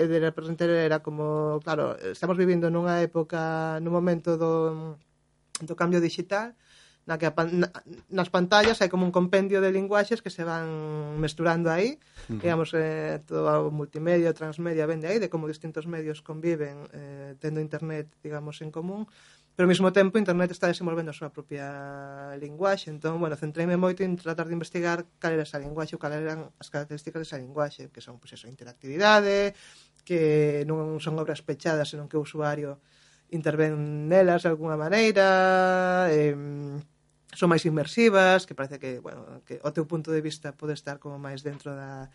[0.00, 4.94] e de repente era como, claro, estamos vivindo nunha época, nun momento do
[5.66, 6.54] do cambio digital,
[7.04, 7.68] na que a pan, na,
[8.08, 12.40] nas pantallas hai como un compendio de linguaxes que se van mesturando aí, uh -huh.
[12.40, 17.36] digamos, eh, todo o multimedia, o transmedia vende aí, de como distintos medios conviven eh,
[17.36, 19.04] tendo internet, digamos, en común,
[19.54, 24.02] pero ao mesmo tempo internet está desenvolvendo a súa propia linguaxe, entón, bueno, centreime moito
[24.02, 27.92] en tratar de investigar cal era esa linguaxe ou cal eran as características desa linguaxe,
[27.92, 29.52] que son, pois, pues, eso, interactividade,
[30.02, 32.82] que non son obras pechadas, senón que o usuario
[33.30, 36.34] interven nelas de alguna maneira, eh,
[37.34, 41.02] son máis inmersivas, que parece que, bueno, que o teu punto de vista pode estar
[41.02, 42.08] como máis dentro da,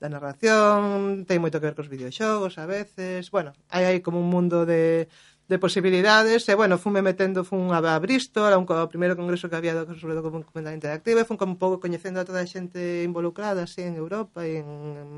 [0.00, 4.28] da narración, ten moito que ver cos videoxogos a veces, bueno, hai, aí como un
[4.28, 5.08] mundo de,
[5.48, 9.48] de posibilidades, e bueno, fume metendo, fun a, a Bristol, a un co, primeiro congreso
[9.48, 12.44] que había do sobre do Comunidade interactivo, e fun como un pouco coñecendo a toda
[12.44, 15.10] a xente involucrada, así, en Europa e en, en,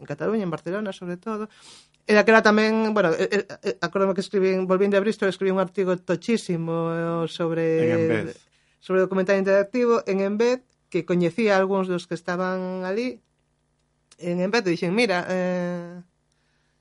[0.00, 1.46] en Cataluña, en Barcelona, sobre todo,
[2.10, 5.94] E daquela tamén, bueno, eh, eh, acordame que escribín, volvín de Bristol, escribí un artigo
[5.94, 7.86] tochísimo eh, sobre...
[7.86, 8.49] En Embed
[8.80, 10.60] sobre o documentario interactivo en Embed,
[10.90, 13.22] que coñecía algúns dos que estaban ali,
[14.18, 16.02] en Embed dixen, mira, eh,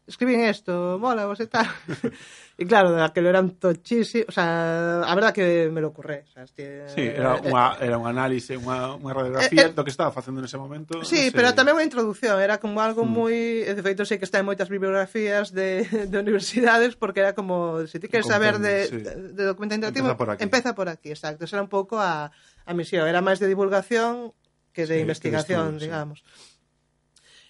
[0.10, 1.70] escribín isto, mola, vos e tal.
[2.60, 6.26] e claro, daquelo eran tochísimo, o sea, a verdad que me lo curré.
[6.28, 9.78] O sea, este, sí, era eh, unha, era un análise, unha, unha radiografía eh, eh,
[9.78, 11.00] do que estaba facendo nese momento.
[11.06, 11.38] Sí, no sé.
[11.38, 13.12] pero tamén unha introducción, era como algo mm.
[13.14, 13.38] moi...
[13.70, 17.96] De feito, sei que está en moitas bibliografías de, de universidades, porque era como, se
[17.96, 18.98] si ti queres saber de, sí.
[19.06, 20.42] de documento interactivo, por aquí.
[20.42, 21.46] empeza por aquí, exacto.
[21.46, 22.34] Esa era un pouco a,
[22.66, 24.34] a misión, era máis de divulgación
[24.74, 26.26] que de sí, investigación, que de estudio, digamos.
[26.26, 26.49] Sí.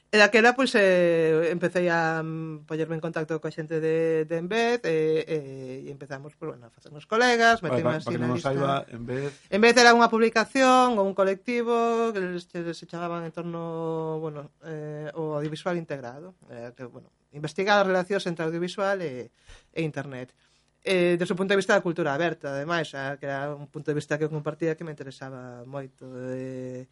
[0.10, 4.82] E daquela, pois, eh, empecé a mm, poñerme en contacto coa xente de, de Embed
[4.82, 5.38] e, e,
[5.86, 8.49] e empezamos, pois, bueno, a facernos colegas, metíme así na lista.
[8.49, 9.30] Saiba, Embed...
[9.53, 15.38] Embed era unha publicación ou un colectivo que se chamaban en torno, bueno, eh, o
[15.38, 16.34] audiovisual integrado.
[16.49, 19.30] Eh, que, bueno, investigar as relacións entre audiovisual e,
[19.78, 20.34] e internet.
[20.82, 23.93] Eh, desde o punto de vista da cultura aberta, ademais, xa, que era un punto
[23.93, 26.10] de vista que eu compartía que me interesaba moito.
[26.34, 26.89] Eh,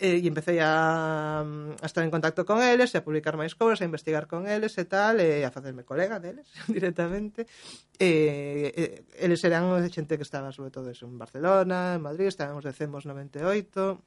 [0.00, 3.84] e, e empecé a, a estar en contacto con eles, e a publicar máis cousas,
[3.84, 7.44] a investigar con eles e tal, e a facerme colega deles directamente.
[8.00, 8.84] E, e,
[9.20, 13.04] eles eran xente que estaba sobre todo eso, en Barcelona, en Madrid, estábamos de Cemos
[13.04, 14.00] 98,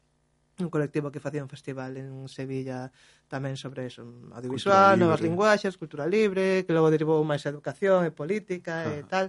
[0.60, 2.90] un colectivo que facía un festival en Sevilla
[3.30, 8.86] tamén sobre eso, audiovisual, novas linguaxes, cultura libre, que logo derivou máis educación e política
[8.86, 8.94] Ajá.
[8.94, 9.10] e ah.
[9.10, 9.26] tal.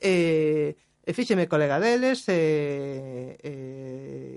[0.00, 0.70] Eh,
[1.08, 3.52] E fíxeme colega deles, e, e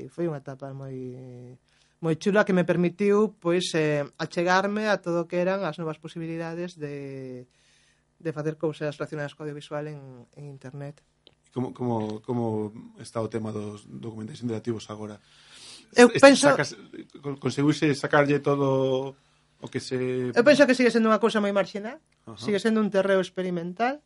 [0.07, 1.59] foi unha etapa moi
[1.99, 5.99] moi chula que me permitiu pois eh, achegarme a todo o que eran as novas
[5.99, 7.43] posibilidades de,
[8.23, 11.03] de facer cousas relacionadas co audiovisual en, en internet.
[11.51, 12.71] Como, como, como
[13.03, 15.19] está o tema dos documentais interactivos agora?
[15.91, 16.47] Eu este, penso...
[16.47, 16.79] Sacas,
[17.43, 19.19] conseguise sacarlle todo
[19.59, 20.31] o que se...
[20.31, 22.39] Eu penso que sigue sendo unha cousa moi marxinal, uh -huh.
[22.39, 23.99] sigue sendo un terreo experimental,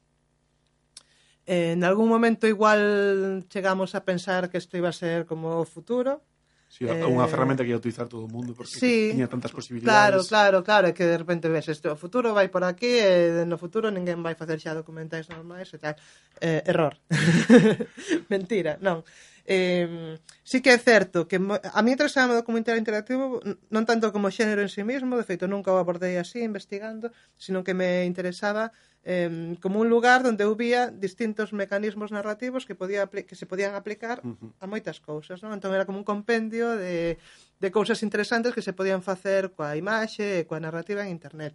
[1.46, 5.66] Eh, en algún momento igual chegamos a pensar que isto iba a ser como o
[5.66, 6.26] futuro.
[6.66, 9.88] Sí, eh, unha ferramenta que ia utilizar todo o mundo porque sí, tiña tantas posibilidades.
[9.88, 13.56] Claro, claro, claro, que de repente ves isto, o futuro vai por aquí e no
[13.56, 15.96] futuro ninguén vai facer xa documentais normais e tal.
[16.42, 16.98] Eh, error.
[18.34, 19.06] Mentira, non.
[19.46, 24.34] Eh, sí que é certo que a mí interesaba o documental interactivo non tanto como
[24.34, 28.74] xénero en sí mesmo, de feito nunca o abordei así investigando, sino que me interesaba
[29.06, 33.78] eh, como un lugar onde eu vía distintos mecanismos narrativos que podía que se podían
[33.78, 34.26] aplicar
[34.58, 35.54] a moitas cousas, non?
[35.54, 37.22] Entón era como un compendio de
[37.62, 41.54] de cousas interesantes que se podían facer coa imaxe e coa narrativa en internet.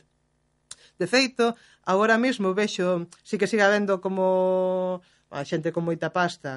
[0.94, 6.50] De feito, agora mesmo vexo, sí que siga vendo como a xente con moita pasta,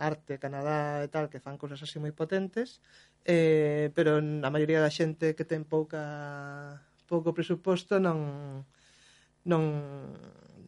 [0.00, 2.80] arte, Canadá e tal, que fan cousas así moi potentes,
[3.28, 8.64] eh, pero a maioría da xente que ten pouca pouco presuposto non
[9.44, 9.62] non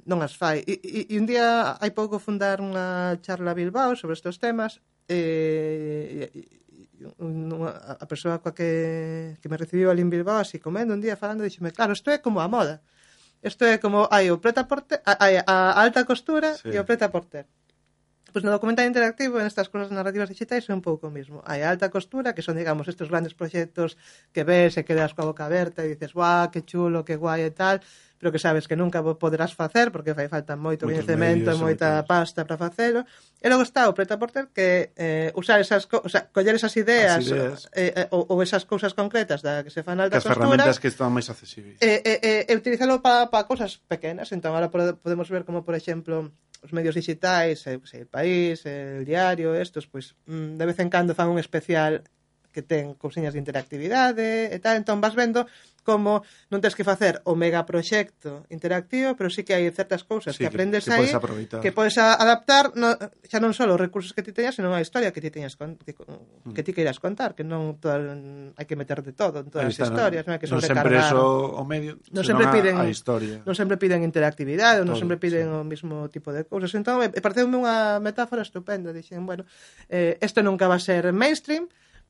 [0.09, 0.64] non as fai.
[0.64, 4.80] E, e, e un día hai pouco fundar unha charla a Bilbao sobre estes temas
[5.09, 6.28] eh,
[7.16, 8.70] unha, a persoa coa que,
[9.40, 12.18] que me recibiu ali en Bilbao así comendo un día falando dixeme, claro, isto é
[12.18, 12.84] como a moda
[13.43, 16.74] Isto é como hai o preta porter, hai a alta costura sí.
[16.74, 17.47] e o preta porter.
[18.32, 21.41] Pois no documental interactivo, en estas cosas narrativas digitais, é un pouco o mismo.
[21.49, 23.97] Hai a alta costura, que son, digamos, estes grandes proxectos
[24.34, 27.53] que ves e quedas coa boca aberta e dices, guau, que chulo, que guai e
[27.55, 27.80] tal
[28.19, 32.03] pero que sabes que nunca poderás facer porque fai falta moito Moitos coñecemento e moita
[32.05, 33.07] pasta para facelo.
[33.39, 36.75] E logo está o Preta Porter que eh, usar esas, co o sea, coller esas
[36.75, 37.61] ideas, As ideas.
[37.73, 40.35] Eh, eh, ou, ou esas cousas concretas da que se fan alta costura.
[40.35, 41.79] As ferramentas que están máis accesibles.
[41.79, 44.35] Eh, eh, eh, e utilizalo para pa cousas pequenas.
[44.35, 49.05] Entón, ahora podemos ver como, por exemplo, os medios digitais, eh, pues, el país, el
[49.05, 52.03] diario, estos, pois mm, de vez en cando fan un especial
[52.53, 55.46] que ten cousiñas de interactividade e tal, entón vas vendo
[55.88, 56.20] como
[56.53, 60.53] non tens que facer o megaproxecto interactivo, pero sí que hai certas cousas sí, que
[60.53, 62.92] aprendes que, que aí podes que podes adaptar no,
[63.24, 65.80] xa non só os recursos que ti teñas, senón a historia que ti teñas con,
[65.80, 66.53] que, mm.
[66.53, 67.96] que ti queiras contar, que non toda,
[68.61, 70.68] hai que meter de todo en todas está, as historias, non, non que son Non
[70.68, 71.24] sempre eso
[71.57, 73.40] o medio, non sempre piden a, historia.
[73.49, 75.57] Non sempre piden interactividade, non sempre piden sí.
[75.57, 76.68] o mismo tipo de cousas.
[76.76, 79.49] Entón, me, pareceume unha metáfora estupenda, dixen, bueno,
[79.88, 81.64] eh, isto nunca va a ser mainstream,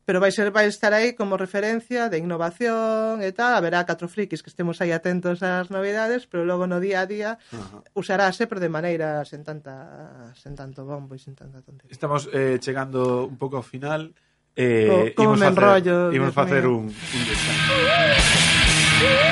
[0.09, 4.41] pero vai ser vai estar aí como referencia de innovación e tal, haberá catro frikis
[4.41, 7.85] que estemos aí atentos ás novidades, pero logo no día a día Ajá.
[7.93, 11.93] usarase pero de maneira sen tanta sen tanto bombo e sen tanta tontería.
[11.93, 14.17] Estamos eh, chegando un pouco ao final.
[14.57, 17.73] Eh, Co- como me enrollo, Imos facer un, un descanso.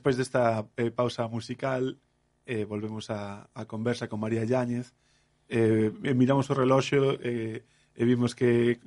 [0.00, 2.00] Despois desta eh, pausa musical,
[2.46, 4.96] eh, volvemos a, a conversa con María Yáñez.
[5.46, 8.80] Eh, eh, miramos o reloxo eh, e vimos que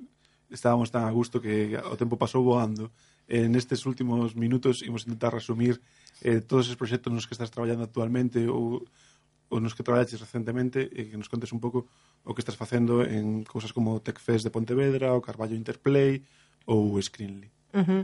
[0.50, 2.90] estábamos tan a gusto que o tempo pasou voando.
[3.30, 5.78] Eh, nestes últimos minutos imos intentar resumir
[6.26, 8.82] eh, todos os proxectos nos que estás traballando actualmente ou,
[9.54, 11.86] ou nos que traballaches recentemente e que nos contes un pouco
[12.26, 16.26] o que estás facendo en cousas como Techfest de Pontevedra, o Carballo Interplay
[16.66, 17.54] ou Screenly.
[17.70, 18.02] Uh -huh.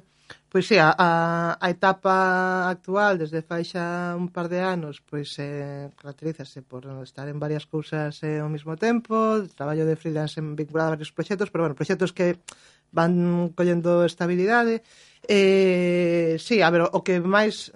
[0.49, 5.93] Pois sí, a, a etapa actual desde fai xa un par de anos pois eh,
[5.93, 10.95] caracterízase por estar en varias cousas eh, ao mesmo tempo, traballo de freelance vinculado a
[10.97, 12.41] varios proxectos, pero bueno, proxectos que
[12.89, 14.81] van collendo estabilidade.
[15.27, 17.69] Eh, si, a ver, o que máis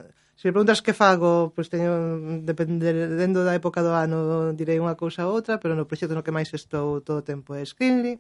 [0.43, 1.95] Se me preguntas que fago, pois teño
[2.43, 6.36] dependendo da época do ano direi unha cousa ou outra, pero no proxecto no que
[6.36, 8.20] máis estou todo o tempo é Screenly.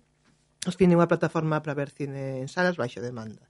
[0.63, 3.43] Screenly é unha plataforma para ver cine en salas baixo demanda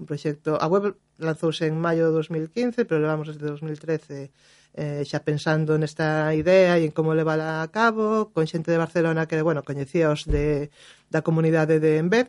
[0.00, 4.32] un proxecto a web lanzouse en maio de 2015 pero levamos desde 2013
[4.74, 9.28] eh, xa pensando nesta idea e en como levala a cabo con xente de Barcelona
[9.28, 10.70] que, bueno, coñecíaos de,
[11.12, 12.26] da comunidade de Embed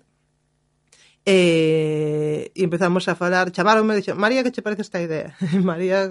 [1.24, 5.38] e, e empezamos a falar chamaronme e dixo, María, que che parece esta idea?
[5.61, 6.09] María,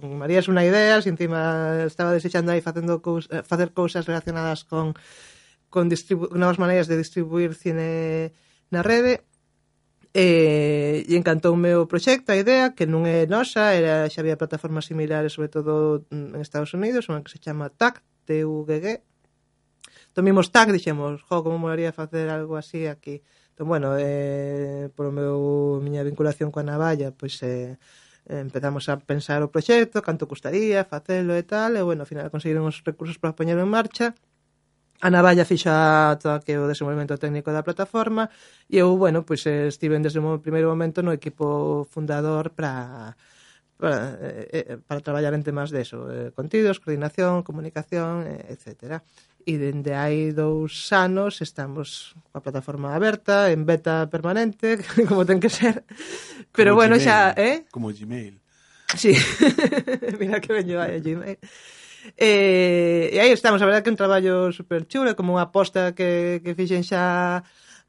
[0.00, 4.64] María é unha idea se encima estaba desechando aí facendo cous, eh, facer cousas relacionadas
[4.64, 4.96] con
[5.68, 5.92] con
[6.32, 8.32] novas maneiras de distribuir cine
[8.72, 9.28] na rede
[10.16, 14.88] E, e encantoume o proxecto, a idea, que non é nosa, era, xa había plataformas
[14.88, 19.04] similares, sobre todo mm, en Estados Unidos, unha que se chama TAC, G.
[20.16, 23.20] Tomimos TAC, dixemos, jo, como molaría facer algo así aquí.
[23.52, 27.76] Entón, bueno, eh, polo meu, miña vinculación coa navalla, pois eh,
[28.24, 32.64] empezamos a pensar o proxecto, canto custaría facelo e tal, e bueno, ao final conseguiron
[32.64, 34.16] os recursos para poñelo en marcha,
[35.00, 38.30] a navalla fixa todo que o desenvolvemento técnico da plataforma
[38.70, 43.16] e eu, bueno, pois pues, estive desde o primeiro momento no equipo fundador para
[43.76, 49.04] para, eh, eh, para traballar en temas de eso, eh, contidos, coordinación, comunicación, eh, etcétera.
[49.46, 55.52] E dende hai dous anos estamos coa plataforma aberta, en beta permanente, como ten que
[55.52, 55.86] ser.
[56.50, 57.62] Pero como bueno, Gmail, xa, eh?
[57.70, 58.42] Como Gmail.
[58.96, 59.14] Sí.
[60.18, 61.38] Mira que veño aí a Gmail.
[62.14, 66.38] E, e aí estamos, a verdade que un traballo super chulo, como unha aposta que,
[66.44, 67.42] que fixen xa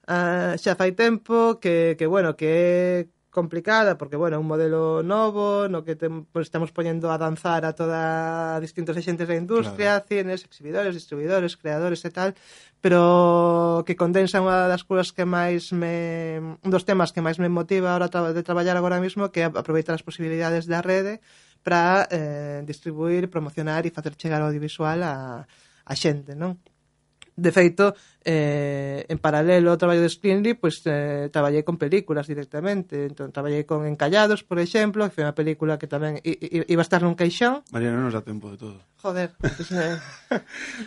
[0.09, 5.05] uh, xa fai tempo, que, que bueno, que é complicada porque bueno, é un modelo
[5.05, 9.37] novo no que te, pues, estamos poñendo a danzar a toda a distintos axentes da
[9.37, 10.09] industria, claro.
[10.09, 12.33] cines, exhibidores, distribuidores, creadores e tal,
[12.81, 17.45] pero que condensa unha das cousas que máis me un dos temas que máis me
[17.45, 21.21] motiva ahora de traballar agora mesmo que é aproveitar as posibilidades da rede
[21.67, 25.43] para eh, distribuir, promocionar e facer chegar o audiovisual a,
[25.83, 26.55] a xente, non?
[27.37, 27.93] De feito,
[28.25, 33.05] eh, en paralelo ao traballo de Screenly, pues, eh, traballei con películas directamente.
[33.05, 37.05] Entón, traballei con Encallados, por exemplo, que foi unha película que tamén iba a estar
[37.05, 37.61] nun caixón.
[37.69, 38.77] Mariana, non nos dá tempo de todo.
[38.97, 39.31] Joder.
[39.39, 40.01] Pues, eh.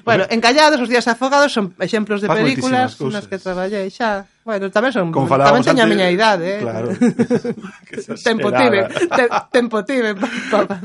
[0.05, 4.27] bueno, Encallados, Os días afogados, son exemplos de Pas películas nas que traballei xa.
[4.43, 5.15] Bueno, tamén son...
[5.15, 6.63] Como tamén teño a miña idade, eh.
[6.67, 6.91] Claro.
[8.27, 8.91] tempo tive.
[8.91, 9.25] Te,
[9.55, 10.19] tempo tive.
[10.19, 10.77] Pa, pa, pa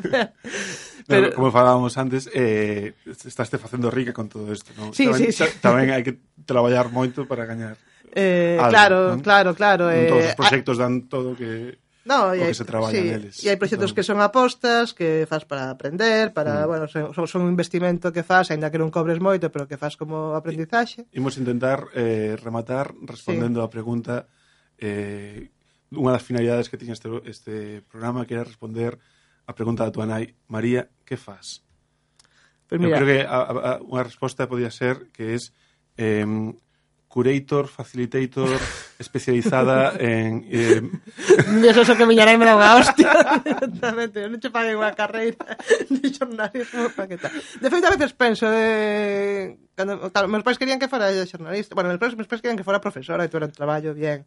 [1.07, 1.29] pero...
[1.29, 4.91] No, como falábamos antes, eh, estás te facendo rica con todo isto, non?
[4.91, 5.45] Sí, tamén, sí, sí.
[5.61, 6.17] tamén hai que
[6.49, 7.77] traballar moito para gañar.
[8.15, 9.21] Eh, algo, claro, non?
[9.21, 12.69] claro, claro, eh, non todos os eh, proxectos dan todo que No, e hai, se
[12.69, 13.41] traballa sí, neles.
[13.41, 16.69] E hai proxectos que son apostas, que faz para aprender, para, mm.
[16.69, 19.97] bueno, son, son un investimento que faz, aínda que non cobres moito, pero que faz
[19.97, 21.09] como aprendizaxe.
[21.17, 23.65] Imos intentar eh, rematar respondendo sí.
[23.65, 24.29] á pregunta
[24.77, 25.49] eh,
[25.89, 29.01] unha das finalidades que tiña este, este programa que era responder
[29.45, 31.61] a pregunta da tua nai, María, que faz?
[32.67, 35.53] Pues mira, Eu creo que a, a, unha resposta podía ser que es
[36.01, 36.25] eh,
[37.15, 38.59] curator, facilitator,
[38.99, 40.43] especializada en...
[40.51, 40.81] Eh...
[41.71, 44.19] Eso é que miña nai me unha hostia, directamente.
[44.19, 45.55] Eu non che paguei unha carreira
[45.87, 47.31] de xornalismo para que tal.
[47.31, 51.91] De feito, a veces penso de cando, claro, meus pais querían que fora xornalista, bueno,
[51.91, 54.25] meus pais, meus pais querían que fora profesora e tuera un traballo bien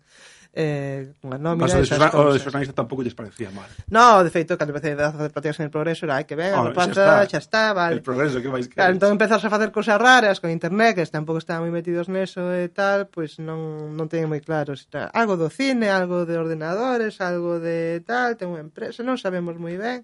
[0.54, 3.68] eh, unha nómina Mas o xorna, o de xornalista tampouco lles parecía mal.
[3.92, 6.72] No, de feito, cando empecé a facer prácticas en el progreso era, que ben, oh,
[6.72, 8.00] pasa, xa está, xa está vale.
[8.00, 11.04] El progreso, que vais que claro, Entón empezas a facer cousas raras con internet que
[11.06, 14.88] tampouco estaban moi metidos neso e tal pois pues non, non teñen moi claro se
[14.88, 19.60] está, algo do cine, algo de ordenadores algo de tal, ten unha empresa non sabemos
[19.60, 20.02] moi ben.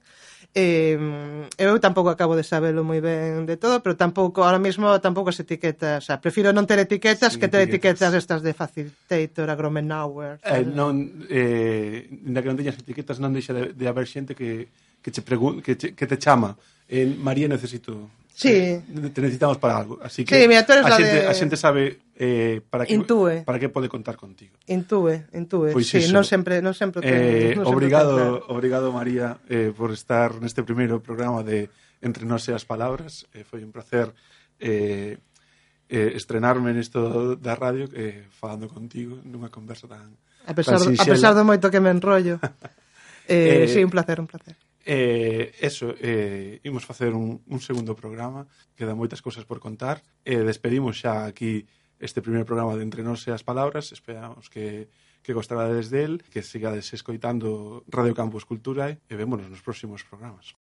[0.55, 0.95] Eh,
[1.59, 5.43] eu tampouco acabo de sabelo moi ben de todo, pero tampouco ahora mesmo tampouco as
[5.43, 8.07] etiquetas, o sea, prefiro non ter etiquetas sí, que ter etiquetas.
[8.07, 10.39] etiquetas estas de facilitator, agromenauer.
[10.47, 14.71] Eh, non eh na que non teñas etiquetas non deixa de, de haber xente que
[15.03, 16.55] que che pregun que, che, que te chama.
[16.87, 18.51] Eh, María necesito Sí.
[18.51, 18.83] Eh,
[19.15, 19.99] te necesitamos para algo.
[20.03, 21.27] Así que sí, mira, tú eres a, la xente, de...
[21.29, 23.47] a xente sabe eh, para que Intúe.
[23.47, 24.59] para que pode contar contigo.
[24.67, 25.71] Intúe, intúe.
[25.71, 26.11] Pois sí, iso.
[26.11, 30.67] non sempre non sempre eh, non sempre obrigado, sempre obrigado María eh, por estar neste
[30.67, 31.71] primeiro programa de
[32.05, 33.25] Entre nós e as palabras.
[33.33, 34.13] Eh, foi un placer
[34.61, 35.17] eh,
[35.89, 40.13] eh, estrenarme nisto da radio eh, falando contigo nunha conversa tan
[40.45, 41.01] A pesar, tan sinxela.
[41.01, 42.37] a pesar do moito que me enrollo.
[43.25, 44.53] eh, eh, sí, un placer, un placer.
[44.87, 48.45] Eh, eso, eh, imos facer un, un segundo programa
[48.77, 51.65] Quedan moitas cousas por contar eh, Despedimos xa aquí
[51.97, 54.93] este primeiro programa de Entre Nós e as Palabras Esperamos que,
[55.25, 60.53] que gostarades del Que sigades escoitando Radio Campus Cultura E, e vémonos nos próximos programas.